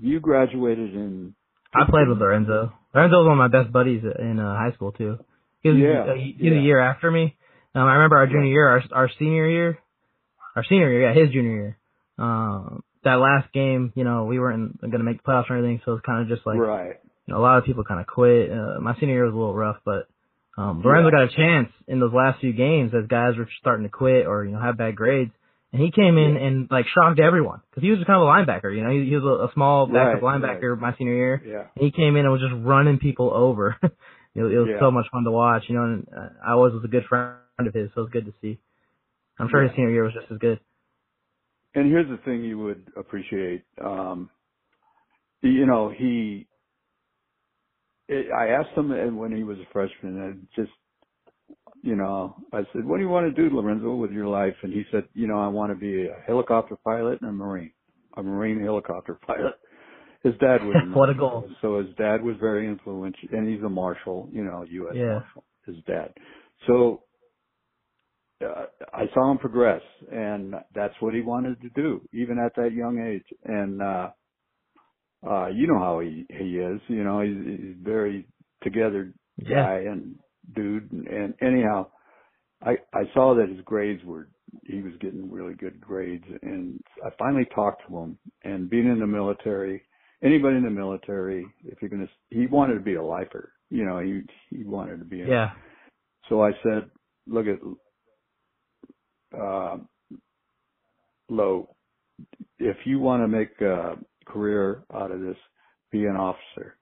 [0.00, 1.34] you graduated in,
[1.74, 2.72] I played with Lorenzo.
[2.94, 5.18] Lorenzo was one of my best buddies in uh, high school too.
[5.62, 6.60] He was, Yeah, uh, he, he was yeah.
[6.60, 7.36] a year after me.
[7.74, 9.78] Um, I remember our junior year, our our senior year,
[10.56, 11.78] our senior year, yeah, his junior year.
[12.18, 15.80] Um, that last game, you know, we weren't going to make the playoffs or anything,
[15.84, 16.98] so it was kind of just like right.
[17.26, 18.50] you know, a lot of people kind of quit.
[18.50, 20.08] Uh, my senior year was a little rough, but
[20.58, 21.24] um, Lorenzo Yeah.
[21.26, 24.44] got a chance in those last few games as guys were starting to quit or
[24.44, 25.30] you know have bad grades,
[25.72, 26.40] and he came in Yeah.
[26.46, 28.74] and like shocked everyone because he was kind of a linebacker.
[28.76, 31.42] You know, he, he was a, a small backup Right, linebacker my senior year.
[31.46, 31.64] Yeah.
[31.76, 33.76] And he came in and was just running people over.
[33.82, 33.92] it,
[34.34, 34.80] it was Yeah.
[34.80, 35.84] so much fun to watch, you know.
[35.84, 37.36] And uh, I always was a good friend
[37.68, 38.60] of his, so it was good to see.
[39.38, 40.60] I'm sure his senior year was just as good.
[41.74, 43.64] And here's the thing you would appreciate.
[43.84, 44.30] Um,
[45.42, 46.48] you know, he,
[48.10, 50.72] I asked him when he was a freshman and just,
[51.82, 54.54] you know, I said, what do you want to do, Lorenzo, with your life?
[54.62, 57.72] And he said, you know, I want to be a helicopter pilot and a Marine,
[58.16, 59.54] a Marine helicopter pilot.
[60.24, 61.50] His dad was What a goal.
[61.62, 64.98] So his dad was very influential and he's a marshal, you know, U.S.
[64.98, 65.04] Yeah.
[65.06, 66.14] marshal, his dad.
[66.66, 67.04] So,
[68.42, 69.82] uh, I saw him progress
[70.12, 73.26] and that's what he wanted to do, even at that young age.
[73.44, 74.10] And, uh,
[75.28, 76.80] uh, you know how he he is.
[76.88, 78.26] You know, he's, he's very
[78.62, 79.62] together Yeah.
[79.64, 80.16] guy and
[80.54, 80.90] dude.
[80.92, 81.88] And, and anyhow,
[82.62, 84.28] I I saw that his grades were
[84.64, 88.18] he was getting really good grades, and I finally talked to him.
[88.44, 89.82] And being in the military,
[90.22, 93.52] anybody in the military, if you're gonna, he wanted to be a lifer.
[93.68, 95.20] You know, he he wanted to be.
[95.22, 95.50] A, Yeah.
[96.28, 96.90] So I said,
[97.26, 97.58] look at
[99.38, 99.76] uh,
[101.28, 101.68] Lo,
[102.58, 105.36] if you want to make a career out of this,
[105.90, 106.76] be an officer.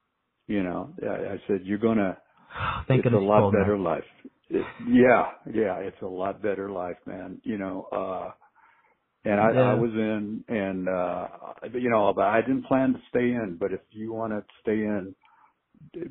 [0.47, 2.19] You know, I, I said you're gonna.
[2.89, 4.05] Thank it's a lot better life.
[4.51, 7.41] It, yeah, yeah, it's a lot better life, man.
[7.45, 8.31] You know, uh,
[9.25, 9.73] and I, Yeah.
[9.73, 11.29] I was in, and uh,
[11.75, 13.57] you know, but I didn't plan to stay in.
[13.61, 15.15] But if you want to stay in,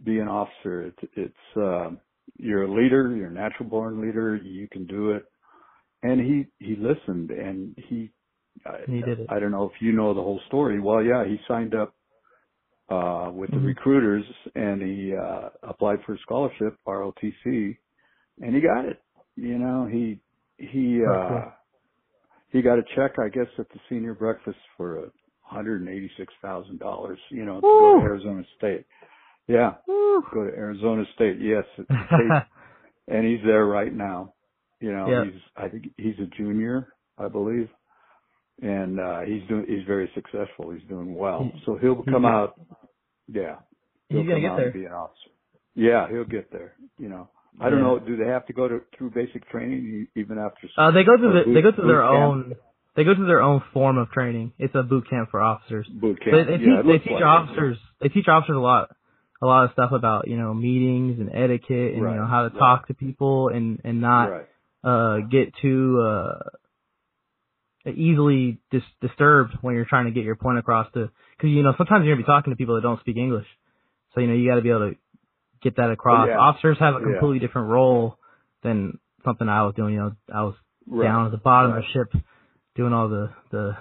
[0.04, 0.84] be an officer.
[0.88, 2.00] It's it's um,
[2.38, 3.16] you're a leader.
[3.16, 4.36] You're a natural born leader.
[4.36, 5.26] You can do it.
[6.04, 8.12] And he he listened, and he.
[8.66, 9.28] I, He did it.
[9.30, 10.80] I don't know if you know the whole story.
[10.82, 11.94] Well, yeah, he signed up
[12.90, 13.66] uh with the Mhm.
[13.68, 14.26] recruiters
[14.56, 17.78] and he uh applied for a scholarship ROTC
[18.42, 19.02] and he got it
[19.36, 20.22] you know he
[20.58, 21.52] he uh
[22.52, 26.12] he got a check i guess at the senior breakfast for a hundred and eighty
[26.18, 28.86] six thousand dollars you know to go to arizona state
[29.48, 30.24] yeah Woo.
[30.34, 31.66] go to arizona state yes
[32.14, 32.38] state,
[33.08, 34.34] and he's there right now
[34.80, 35.24] you know Yeah.
[35.26, 37.70] he's i think he's a junior i believe
[38.62, 42.60] and uh he's doing he's very successful he's doing well so he'll he- come out
[43.28, 43.58] yeah
[44.10, 44.72] he'll He's gonna get there.
[44.72, 45.30] be an officer
[45.76, 47.30] yeah he'll get there you know
[47.62, 47.86] i don't Yeah.
[47.86, 51.18] know do they have to go to through basic training even after Uh, they go
[51.18, 52.14] through the, they go through their camp?
[52.14, 52.56] own
[52.96, 54.54] they go through their own form of training.
[54.58, 55.88] It's a boot camp for officers.
[55.88, 57.26] boot camp They, they yeah, teach they teach like it.
[57.26, 58.90] officers they teach officers a lot
[59.40, 62.44] a lot of stuff about you know meetings and etiquette and Right, you know how
[62.48, 62.60] to right.
[62.60, 64.48] talk to people and and not right
[64.88, 66.40] uh get too uh
[67.90, 71.74] easily dis- disturbed when you're trying to get your point across to because you know
[71.78, 73.48] sometimes you're gonna be talking to people that don't speak English,
[74.14, 74.96] so you know you got to be able to
[75.62, 76.28] get that across.
[76.30, 76.38] yeah.
[76.38, 77.06] Officers have a Yeah.
[77.06, 78.18] completely different role
[78.64, 79.94] than something I was doing.
[79.94, 80.56] You know, I was
[80.88, 81.80] right down at the bottom right.
[81.80, 82.24] of the ship
[82.76, 83.78] doing all the the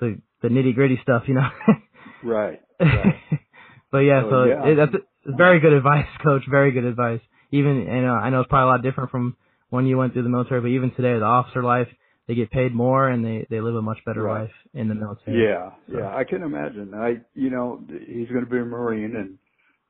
[0.00, 1.24] the, the nitty gritty stuff.
[1.26, 1.48] You know.
[2.22, 3.14] right right
[3.90, 4.66] but yeah, So, so yeah.
[4.66, 6.42] It, that's it's very good advice, Coach.
[6.48, 7.20] Very good advice.
[7.50, 9.36] Even you know, I know it's probably a lot different from
[9.70, 11.88] when you went through the military, but even today, the officer life,
[12.26, 14.42] they get paid more and they they live a much better Right.
[14.42, 15.44] life in the military.
[15.44, 16.94] Yeah, So- yeah, I can imagine.
[16.94, 19.38] I, you know, he's going to be a Marine, and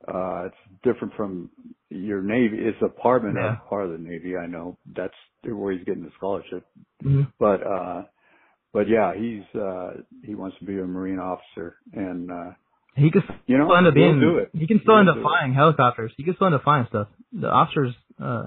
[0.07, 1.51] uh it's different from
[1.91, 2.59] your Navy.
[2.59, 3.57] It's a part of Yeah.
[3.69, 4.37] part of the Navy.
[4.37, 5.15] I know that's
[5.45, 6.65] where he's getting the scholarship.
[7.03, 8.03] hmm But, uh
[8.73, 12.51] but yeah, he's uh he wants to be a Marine officer, and uh
[12.95, 14.21] He could you know, end up being.
[14.53, 15.23] He can still He'll end up do it.
[15.25, 16.13] flying helicopters.
[16.17, 17.09] He can still end up flying stuff.
[17.33, 18.47] The officers uh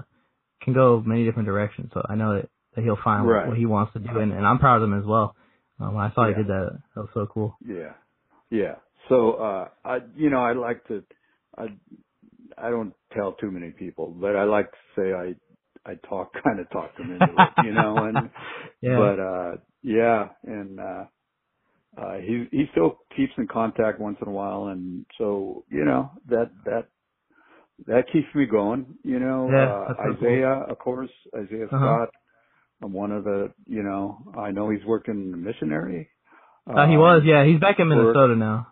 [0.64, 1.90] can go many different directions.
[1.94, 3.48] So I know that, that he'll find Right.
[3.48, 5.36] what, he wants to do, and, and I'm proud of him as well.
[5.80, 6.30] Um, when I saw Yeah.
[6.36, 7.58] he did that, that was so cool.
[7.66, 7.94] Yeah,
[8.50, 8.76] yeah.
[9.08, 11.04] So uh I, you know, I like to,
[11.58, 11.66] I,
[12.58, 15.34] I don't tell too many people, but I like to say I,
[15.90, 18.30] I talk, kind of talk them into it, you know, and
[18.82, 18.96] Yeah.
[18.96, 19.52] but uh
[19.82, 21.04] yeah and uh
[22.00, 26.10] uh he he still keeps in contact once in a while and so you know
[26.28, 26.88] that that
[27.86, 30.28] that keeps me going you know Yeah, uh so cool.
[30.28, 31.78] isaiah of course isaiah Uh-huh.
[31.78, 32.08] scott
[32.82, 36.08] i'm one of the you know i know he's working missionary
[36.66, 37.44] Uh, he was, yeah.
[37.44, 38.68] He's back in for- Minnesota now,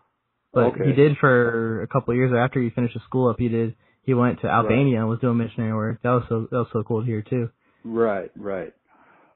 [0.55, 0.84] but Okay.
[0.86, 3.36] he did for a couple of years after he finished his school up.
[3.38, 3.74] He did.
[4.05, 6.01] He went to Albania and was doing missionary work.
[6.03, 7.51] That was so that was so cool to hear too.
[7.84, 8.72] Right, right.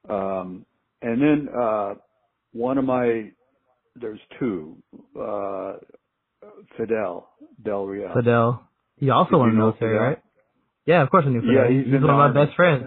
[0.09, 0.65] Um,
[1.03, 1.95] and then uh,
[2.53, 3.33] one of my
[3.97, 4.77] there's two
[5.21, 5.73] uh,
[6.77, 7.31] Fidel
[7.67, 8.12] Del Real.
[8.15, 8.62] Fidel.
[8.99, 10.23] He also went in the military, right?
[10.87, 11.55] Yeah, of course I knew Fidel.
[11.55, 12.85] Yeah, he's he's one of my best friends.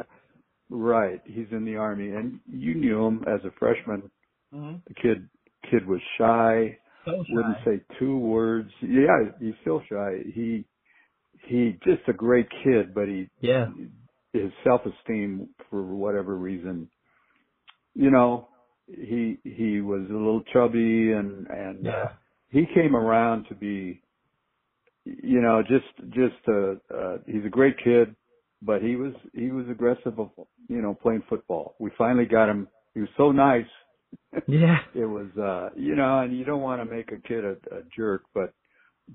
[0.69, 4.09] Right, he's in the army, and you knew him as a freshman.
[4.51, 5.29] The kid
[5.71, 8.69] kid was shy, So wouldn't say two words.
[8.81, 10.19] Yeah, he's still shy.
[10.33, 10.65] He
[11.47, 13.67] he just a great kid, but he Yeah.
[14.33, 16.89] his self esteem for whatever reason
[17.95, 18.47] you know
[18.87, 21.91] he he was a little chubby and and Yeah.
[21.91, 22.07] uh,
[22.49, 24.01] he came around to be
[25.23, 28.15] you know just just uh, uh he's a great kid
[28.61, 30.31] but he was he was aggressive of
[30.67, 31.75] you know playing football.
[31.79, 32.67] We finally got him.
[32.93, 33.65] He was so nice.
[34.47, 34.77] Yeah.
[34.95, 37.81] it was uh you know and you don't want to make a kid a, a
[37.95, 38.53] jerk but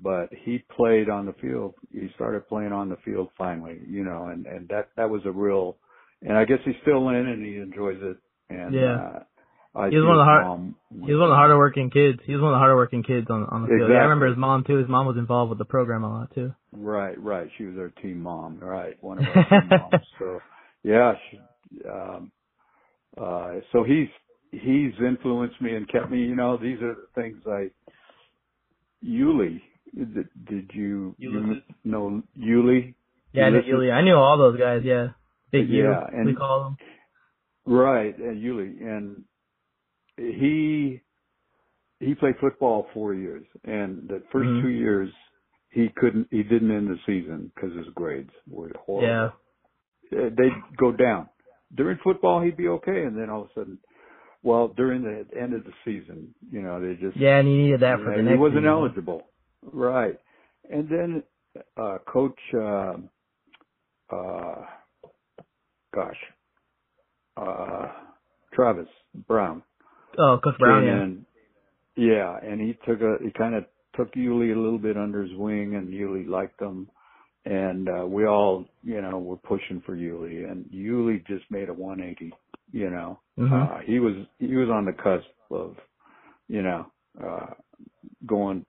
[0.03, 1.75] but he played on the field.
[1.93, 5.33] He started playing on the field finally you know and and that that was a
[5.33, 5.77] real
[6.23, 8.17] and i guess he's still in and he enjoys it.
[8.51, 8.97] And Yeah.
[8.97, 9.19] uh
[9.75, 11.89] I He was one of the hard- mom- He was one of the harder working
[11.91, 12.21] kids.
[12.27, 13.91] He was one of the harder working kids on on the field.
[13.91, 14.77] Yeah, I remember his mom too.
[14.77, 16.53] His mom was involved with the program a lot too.
[16.73, 17.49] Right, right.
[17.57, 19.03] She was our team mom, right?
[19.03, 20.07] One of our team moms.
[20.19, 20.41] So,
[20.83, 21.15] yeah.
[21.31, 21.41] She,
[21.89, 22.31] um,
[23.17, 24.09] uh, so he's
[24.51, 26.19] he's influenced me and kept me.
[26.21, 27.71] You know, these are the things I
[29.01, 29.63] Yulee.
[29.95, 32.95] Did, did you, you know Yulee?
[33.33, 33.93] Yeah, I knew Ulysses?
[33.93, 34.83] I knew all those guys.
[34.85, 35.09] Yeah,
[35.51, 35.83] Big U.
[35.85, 36.77] Yeah, and- we call them.
[37.65, 39.23] Right, uh, Yulee, and
[40.39, 41.03] he
[42.01, 44.63] he played football four years, and the 1st Mhm.
[44.63, 45.11] two years
[45.71, 49.13] he couldn't, he didn't end the season because his grades were horrible.
[49.15, 49.31] Yeah,
[50.13, 51.31] Uh, they'd go down.
[51.75, 53.81] During football, he'd be okay, and then all of a sudden,
[54.43, 57.81] well, during the end of the season, you know, they just yeah, and he needed
[57.81, 58.35] that for the next.
[58.35, 58.69] he wasn't season.
[58.69, 60.21] eligible, right?
[60.71, 61.25] And then
[61.77, 62.95] uh, coach, uh,
[64.15, 64.67] uh,
[65.95, 66.21] gosh,
[67.37, 67.89] uh,
[68.55, 68.89] Travis
[69.29, 69.63] Brown
[70.19, 70.85] Oh, Coach Brown.
[70.85, 71.03] came Yeah.
[71.97, 75.33] Yeah, and he took a he kind of took Yuli a little bit under his
[75.37, 76.91] wing, and Yuli liked him,
[77.45, 81.75] and uh, we all you know were pushing for Yuli, and Yuli just made a
[81.75, 82.33] 180.
[82.73, 83.71] You know, Mhm.
[83.71, 85.77] uh, he was he was on the cusp of
[86.49, 86.87] you know
[87.23, 87.55] uh,
[88.27, 88.67] going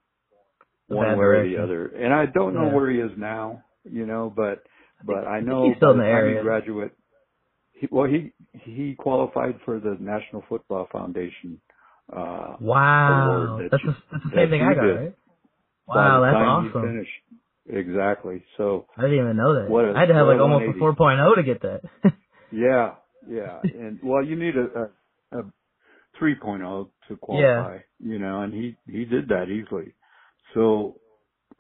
[0.88, 2.76] one way or the other, and I don't know Yeah.
[2.76, 3.64] where he is now.
[3.86, 4.64] You know, but
[5.06, 6.44] but I know he's still in the area.
[6.44, 6.94] graduate.
[7.92, 8.34] Well, he
[8.66, 11.62] he qualified for the National Football Foundation.
[12.12, 14.98] Uh, Wow, that that's you- the, that's the that same thing I got, did.
[14.98, 15.16] right?
[15.88, 16.36] Wow, that's
[16.76, 17.06] awesome.
[17.68, 18.44] Exactly.
[18.58, 19.70] So I didn't even know that.
[19.70, 20.80] What a- I had to have like almost a 180.
[20.80, 21.82] 4.0 to get that.
[22.52, 22.96] yeah,
[23.30, 24.68] yeah, and well, you need a
[25.38, 25.44] a, a
[26.22, 27.80] 3.0 to qualify.
[28.00, 29.94] You know, and he he did that easily.
[30.56, 31.00] So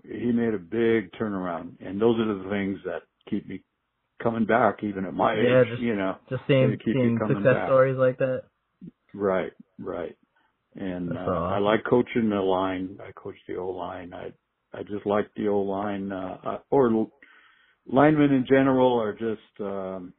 [0.03, 3.63] he made a big turnaround, and those are the things that keep me
[4.23, 5.69] coming back, even at my Yeah, age.
[5.69, 6.17] just- you know.
[6.29, 7.67] Just seeing seeing success back.
[7.67, 8.43] stories like that.
[9.13, 10.17] Right, right.
[10.75, 11.21] And uh,
[11.55, 12.99] I like coaching the line.
[13.01, 14.13] I coach the O line.
[14.13, 14.33] I
[14.73, 17.07] I just like the O line, uh, uh, or
[17.87, 19.61] linemen in general are just.
[19.61, 20.13] um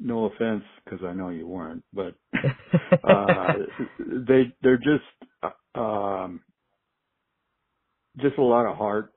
[0.00, 2.14] No offense, because I know you weren't, but
[3.04, 3.52] uh,
[4.28, 6.40] they they're just uh, um,
[8.18, 9.12] just a lot of heart,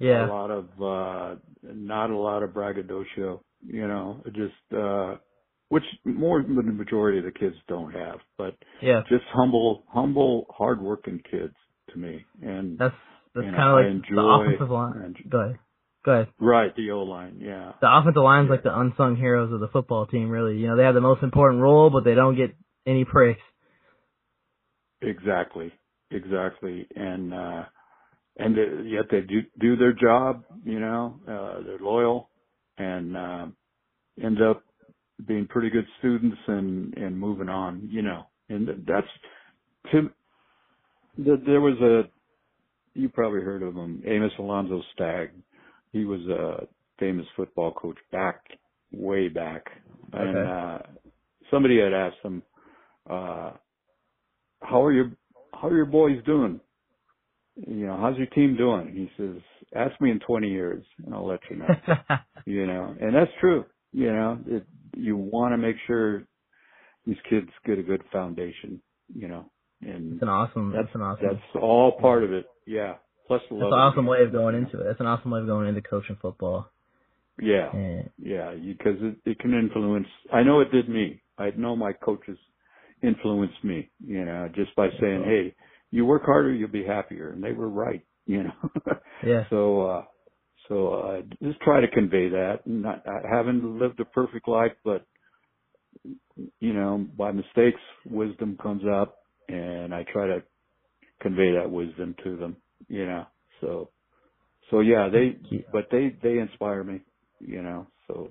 [0.00, 3.42] a lot of uh, not a lot of braggadocio.
[3.66, 5.16] You know, just uh,
[5.68, 9.02] which more than the majority of the kids don't have, but yeah.
[9.08, 11.54] just humble, humble, hardworking kids
[11.92, 12.24] to me.
[12.42, 12.94] And That's
[13.34, 14.92] that's kind of I like enjoy the offensive line.
[15.04, 15.58] and- Go ahead.
[16.04, 16.28] Go ahead.
[16.38, 18.50] right, the O line, yeah, The offensive line's Yeah.
[18.52, 20.30] like the unsung heroes of the football team.
[20.30, 22.54] Really, you know, they have the most important role, but they don't get
[22.86, 23.36] any praise.
[25.02, 25.72] exactly,
[26.10, 27.62] exactly, and uh,
[28.38, 30.44] and they, yet they do do their job.
[30.64, 32.30] You know, uh, they're loyal
[32.78, 33.46] and uh,
[34.22, 34.62] end up
[35.26, 37.88] being pretty good students and and moving on.
[37.90, 39.06] You know, and that's
[39.92, 40.10] to.
[41.18, 42.08] There there was a
[42.98, 45.30] you probably heard of him, Amos Alonzo Stagg.
[45.92, 46.66] He was a
[46.98, 48.42] famous football coach back
[48.92, 49.64] way back,
[50.12, 50.50] and Okay.
[50.50, 50.78] uh,
[51.50, 52.42] somebody had asked him,
[53.08, 53.52] uh,
[54.62, 55.12] "How are your
[55.52, 56.60] How are your boys doing?
[57.66, 59.42] You know, how's your team doing?" He says,
[59.74, 61.66] "Ask me in 20 years, and I'll let you know."
[62.46, 63.64] you know, and that's true.
[63.92, 66.24] You know, it, you want to make sure
[67.06, 68.80] these kids get a good foundation.
[69.14, 69.50] You know,
[69.80, 70.72] and it's an awesome.
[70.72, 71.26] that's That's an awesome.
[71.26, 72.46] that's all part of it.
[72.66, 72.94] Yeah.
[73.26, 74.84] Plus the That's an awesome way of going into it.
[74.84, 76.70] That's an awesome way of going into coaching football.
[77.40, 77.70] Yeah.
[77.72, 78.54] And Yeah.
[78.54, 80.06] Because it, it can influence.
[80.32, 81.22] I know it did me.
[81.38, 82.38] I know my coaches
[83.02, 83.90] influenced me.
[84.04, 85.24] You know, just by saying.
[85.24, 85.54] "Hey,
[85.90, 88.04] you work harder, you'll be happier," and they were right.
[88.26, 88.52] You know.
[89.26, 90.04] yeah, So, uh,
[90.68, 92.58] so uh, just try to convey that.
[92.66, 95.06] Not I haven't lived a perfect life, but
[96.60, 99.16] you know, by mistakes, wisdom comes up,
[99.48, 100.42] and I try to
[101.22, 102.56] convey that wisdom to them.
[102.88, 103.26] You know,
[103.62, 103.90] so,
[104.70, 107.00] so yeah, they, Keep- but they they inspire me.
[107.40, 108.30] You know, so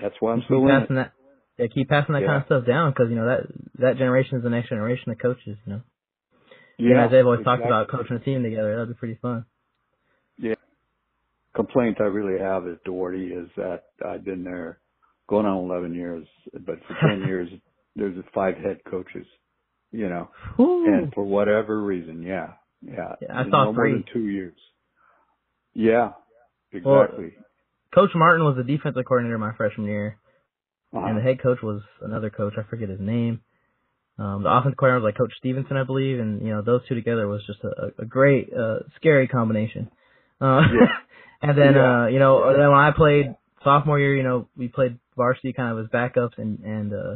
[0.00, 0.88] that's why I'm still in it.
[0.88, 1.12] that.
[1.58, 3.40] Yeah, keep passing that kind of stuff down because you know that
[3.78, 5.58] that generation is the next generation of coaches.
[5.66, 5.80] You know,
[6.80, 8.74] you Yeah, guys have always talked about coaching a team together.
[8.76, 9.44] That'd be pretty fun.
[10.38, 10.54] Yeah.
[11.54, 14.78] Complaint I really have as Doherty is that I've been there
[15.28, 17.48] going on 11 years, but for 10 years
[17.96, 19.26] there's five head coaches,
[19.90, 20.86] you know, Whew.
[20.94, 22.52] and for whatever reason, yeah,
[22.82, 23.90] yeah, Yeah, I saw no three.
[23.90, 24.54] more than two years.
[25.74, 26.12] Yeah,
[26.84, 27.32] Well, exactly.
[27.94, 30.18] Coach Martin was the defensive coordinator my freshman year,
[30.94, 31.04] Uh-huh.
[31.06, 32.54] and the head coach was another coach.
[32.56, 33.40] I forget his name.
[34.20, 36.94] Um, the offensive coordinator was like Coach Stevenson, I believe, and you know those two
[36.94, 39.90] together was just a, a great, uh, scary combination.
[40.40, 40.86] Uh, Yeah.
[41.42, 42.02] and then Yeah.
[42.02, 42.56] uh, you know, Yeah.
[42.58, 46.36] then when I played sophomore year, you know, we played varsity kind of as backups,
[46.36, 47.14] and and uh,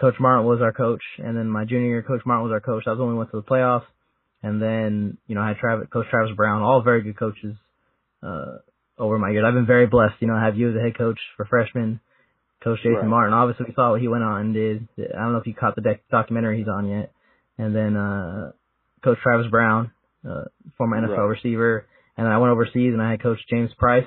[0.00, 2.84] Coach Martin was our coach, and then my junior year, Coach Martin was our coach.
[2.86, 3.84] That was when we went to the playoffs,
[4.42, 7.56] and then you know I had Travis, Coach Travis Brown, all very good coaches
[8.22, 8.56] uh,
[8.98, 9.44] over my years.
[9.46, 10.14] I've been very blessed.
[10.20, 12.00] You know, I have you as the head coach for freshmen,
[12.62, 13.06] Coach Jason Right.
[13.06, 13.32] Martin.
[13.34, 14.88] Obviously, we saw what he went on and did.
[14.98, 17.12] I don't know if you caught the doc- documentary he's on yet.
[17.58, 18.52] And then uh
[19.02, 19.90] Coach Travis Brown,
[20.28, 20.44] uh,
[20.76, 21.36] former NFL Right.
[21.36, 21.86] receiver,
[22.18, 24.06] and I went overseas and I had Coach James Price,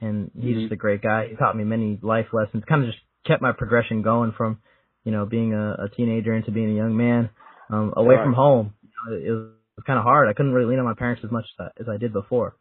[0.00, 0.60] and he's Mhm.
[0.62, 1.28] just a great guy.
[1.28, 2.64] He taught me many life lessons.
[2.64, 4.58] Kind of just kept my progression going from,
[5.04, 7.30] you know, being a, a teenager into being a young man,
[7.70, 8.24] um, away Right.
[8.24, 8.74] from home.
[8.82, 10.28] You know, it was, was kind of hard.
[10.28, 12.56] I couldn't really lean on my parents as much as I, as I did before.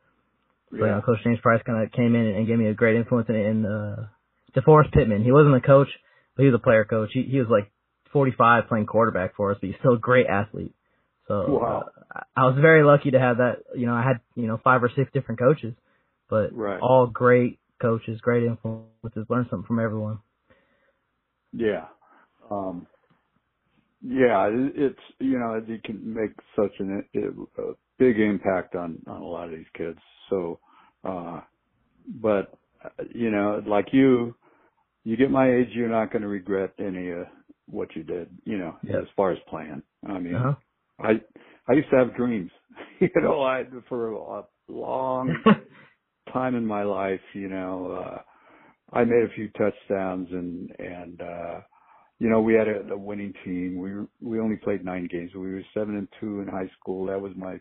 [0.72, 2.96] So, you know, Coach James Price kind of came in and gave me a great
[2.96, 4.08] influence in, in uh,
[4.56, 5.24] DeForest Pittman.
[5.24, 5.88] He wasn't a coach,
[6.36, 7.10] but he was a player coach.
[7.14, 7.72] He, he was like
[8.12, 10.74] 45 playing quarterback for us, but he's still a great athlete.
[11.28, 11.90] So Wow.
[12.16, 13.64] uh, I was very lucky to have that.
[13.76, 15.74] You know, I had you know five or six different coaches,
[16.30, 16.80] but Right.
[16.82, 19.26] all great coaches, great influences.
[19.30, 20.20] Learn something from everyone.
[21.54, 21.86] Yeah.
[22.50, 22.88] Um,
[24.06, 27.62] yeah, it's, you know, you can make such an, a
[27.98, 30.00] big impact on, on a lot of these kids.
[30.30, 30.60] So,
[31.06, 31.40] uh,
[32.22, 34.36] but, uh, you know, like you,
[35.04, 37.28] you get my age, you're not going to regret any of
[37.68, 39.02] what you did, you know, Yep.
[39.04, 39.82] as far as playing.
[40.08, 40.56] I mean, Uh-huh.
[41.00, 41.22] I,
[41.70, 42.52] I used to have dreams,
[43.00, 45.36] you know, I, for a long
[46.34, 48.22] time in my life, you know, uh,
[48.94, 51.62] I made a few touchdowns and, and, uh,
[52.20, 53.78] you know, we had a, a winning team.
[53.78, 55.32] We were, we only played nine games.
[55.36, 57.08] We were seven and two in high school.
[57.08, 57.60] That was my,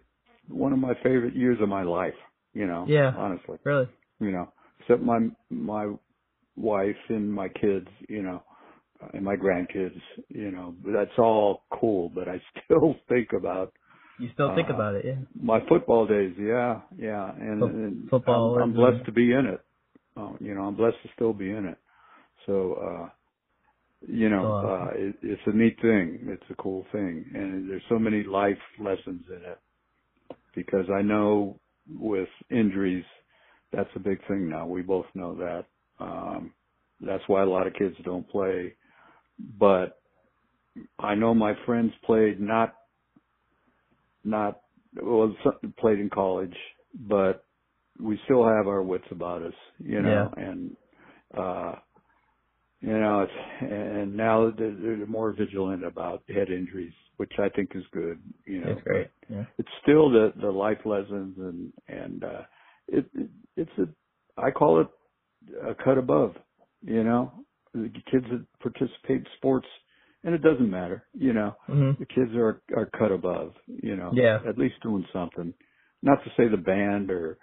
[0.49, 2.15] one of my favorite years of my life,
[2.55, 3.13] you know, Yeah.
[3.17, 3.89] honestly, really?
[4.21, 5.93] you know, except my, my
[6.57, 8.43] wife and my kids, you know,
[9.15, 13.73] and my grandkids, you know, that's all cool, but I still think about
[14.19, 15.21] You still think Uh, about it, yeah?
[15.35, 19.47] my football days, yeah, yeah, and, Fo- and football I'm, I'm blessed to be in
[19.47, 19.61] it.
[20.17, 21.79] Um, you know, I'm blessed to still be in it.
[22.47, 23.09] So, uh,
[24.09, 24.91] you know, So awesome.
[24.91, 26.29] uh, it, it's a neat thing.
[26.29, 29.61] It's a cool thing, and there's so many life lessons in it.
[30.57, 33.05] Because I know with injuries,
[33.73, 34.67] that's a big thing now.
[34.67, 35.67] We both know that.
[36.03, 36.55] Um,
[37.01, 38.77] that's why a lot of kids don't play.
[39.39, 40.01] But
[40.99, 42.75] I know my friends played not
[44.25, 44.61] not
[45.01, 45.35] well
[45.79, 46.57] played in college,
[46.95, 47.45] but
[48.01, 50.77] we still have our wits about us, you know, and
[51.37, 51.75] uh
[52.81, 53.33] you know, it's
[53.73, 58.21] and now they're, they're more vigilant about head injuries, which I think is good.
[58.47, 59.09] You know, It's great.
[59.29, 59.45] Yeah.
[59.59, 62.43] it's still the the life lessons and and uh
[62.89, 63.89] it, it it's a
[64.41, 64.89] I call it
[65.71, 66.35] a cut above,
[66.83, 67.33] you know.
[67.75, 69.67] The kids that participate in sports
[70.25, 71.55] and it doesn't matter, you know.
[71.67, 74.11] hmm The kids are are cut above, you know.
[74.15, 74.39] Yeah.
[74.49, 75.55] At least doing something.
[76.03, 77.39] Not to say the band or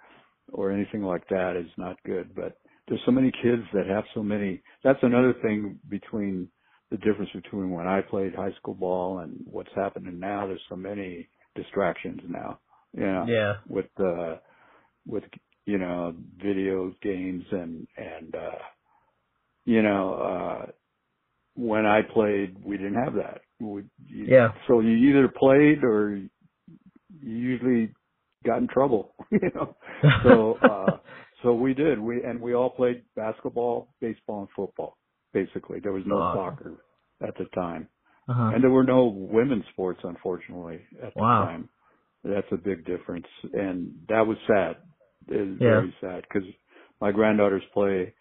[0.52, 4.22] or anything like that is not good, but there's so many kids that have so
[4.22, 6.48] many that's another thing between
[6.90, 10.46] the difference between when I played high school ball and what's happening now.
[10.46, 12.58] There's so many distractions now.
[12.92, 13.54] You know, Yeah.
[13.68, 14.36] with uh
[15.06, 15.24] with
[15.66, 18.58] you know video games and and uh
[19.64, 20.66] you know uh
[21.56, 23.42] when I played we didn't have that.
[23.60, 24.48] We, you, Yeah.
[24.68, 26.28] So you either played or you
[27.20, 27.92] usually
[28.44, 29.14] got in trouble.
[29.32, 29.76] You know.
[30.24, 30.98] So uh
[31.42, 31.98] so we did.
[32.00, 34.96] We and we all played basketball, baseball, and football.
[35.32, 36.56] Basically, there was no Awesome.
[36.56, 36.84] soccer
[37.22, 37.88] at the time,
[38.28, 38.52] uh-huh.
[38.54, 41.44] and there were no women's sports, unfortunately, at the Wow.
[41.46, 41.68] time.
[42.24, 44.76] That's a big difference, and that was sad.
[45.28, 45.80] It was Yeah.
[45.80, 46.48] very sad because
[47.00, 48.14] my granddaughters play.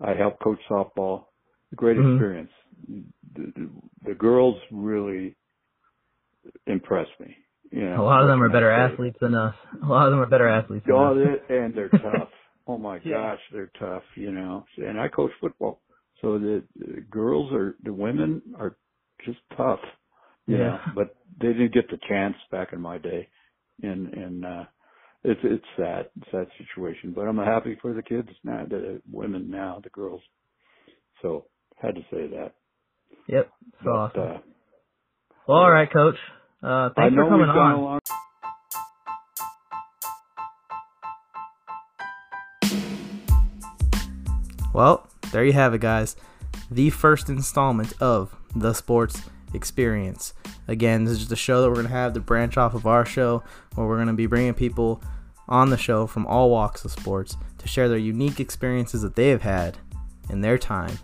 [0.00, 1.26] I help coach softball.
[1.76, 2.16] Great Mhm.
[2.16, 2.50] experience.
[2.88, 3.70] The, the,
[4.06, 5.36] the girls really
[6.66, 7.36] impressed me.
[7.70, 8.92] You know, A lot of them are better say?
[8.92, 9.54] athletes than us.
[9.82, 11.40] A lot of them are better athletes than Oh, us.
[11.48, 12.28] they, and they're tough.
[12.66, 13.14] Oh my Yeah.
[13.14, 14.02] gosh, they're tough.
[14.16, 15.82] You know, and I coach football,
[16.22, 18.76] so the, the girls are the women are
[19.24, 19.80] just tough.
[20.46, 20.68] You Yeah.
[20.70, 23.28] know, but they didn't get the chance back in my day,
[23.82, 24.64] and and uh,
[25.24, 27.12] it's it's sad, sad situation.
[27.14, 30.20] But I'm happy for the kids now, the women now, the girls.
[31.22, 31.46] So
[31.80, 32.52] had to say that.
[33.28, 33.50] Yep.
[33.82, 34.20] So awesome.
[34.20, 34.38] uh,
[35.48, 36.16] well, all right, coach.
[36.62, 37.72] Uh, thanks for coming on.
[37.72, 38.00] along.
[44.74, 46.16] Well, there you have it, guys.
[46.70, 49.22] The first installment of The Sports
[49.54, 50.34] Experience.
[50.66, 52.86] Again, this is just a show that we're going to have to branch off of
[52.86, 53.44] our show,
[53.74, 55.00] where we're going to be bringing people
[55.48, 59.28] on the show from all walks of sports to share their unique experiences that they
[59.28, 59.76] have had
[60.30, 60.98] in their time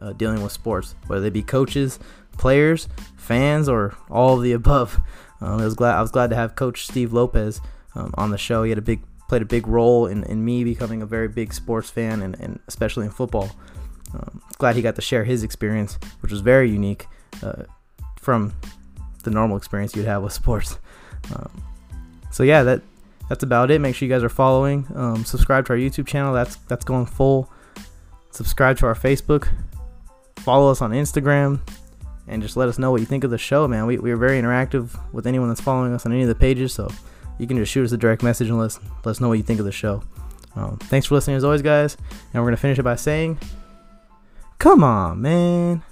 [0.00, 1.98] uh, dealing with sports, whether they be coaches,
[2.36, 5.00] players, fans, or all of the above.
[5.40, 7.60] Um, I was glad I was glad to have Coach Steve Lopez
[7.94, 8.62] um, on the show.
[8.62, 11.54] He had a big played a big role in, in me becoming a very big
[11.54, 13.50] sports fan, and, and especially in football.
[14.12, 17.06] Um, glad he got to share his experience, which was very unique
[17.42, 17.62] uh,
[18.20, 18.52] from
[19.24, 20.78] the normal experience you'd have with sports.
[21.34, 21.62] Um,
[22.30, 22.82] so yeah, that
[23.32, 23.80] that's about it.
[23.80, 24.86] Make sure you guys are following.
[24.94, 26.34] Um, subscribe to our YouTube channel.
[26.34, 27.50] That's that's going full.
[28.30, 29.48] Subscribe to our Facebook.
[30.40, 31.58] Follow us on Instagram,
[32.28, 33.86] and just let us know what you think of the show, man.
[33.86, 36.74] We, we are very interactive with anyone that's following us on any of the pages,
[36.74, 36.90] so
[37.38, 39.38] you can just shoot us a direct message and let us, let us know what
[39.38, 40.02] you think of the show.
[40.54, 41.96] Um, thanks for listening as always, guys.
[42.34, 43.38] And we're going to finish it by saying,
[44.58, 45.82] Come on, man.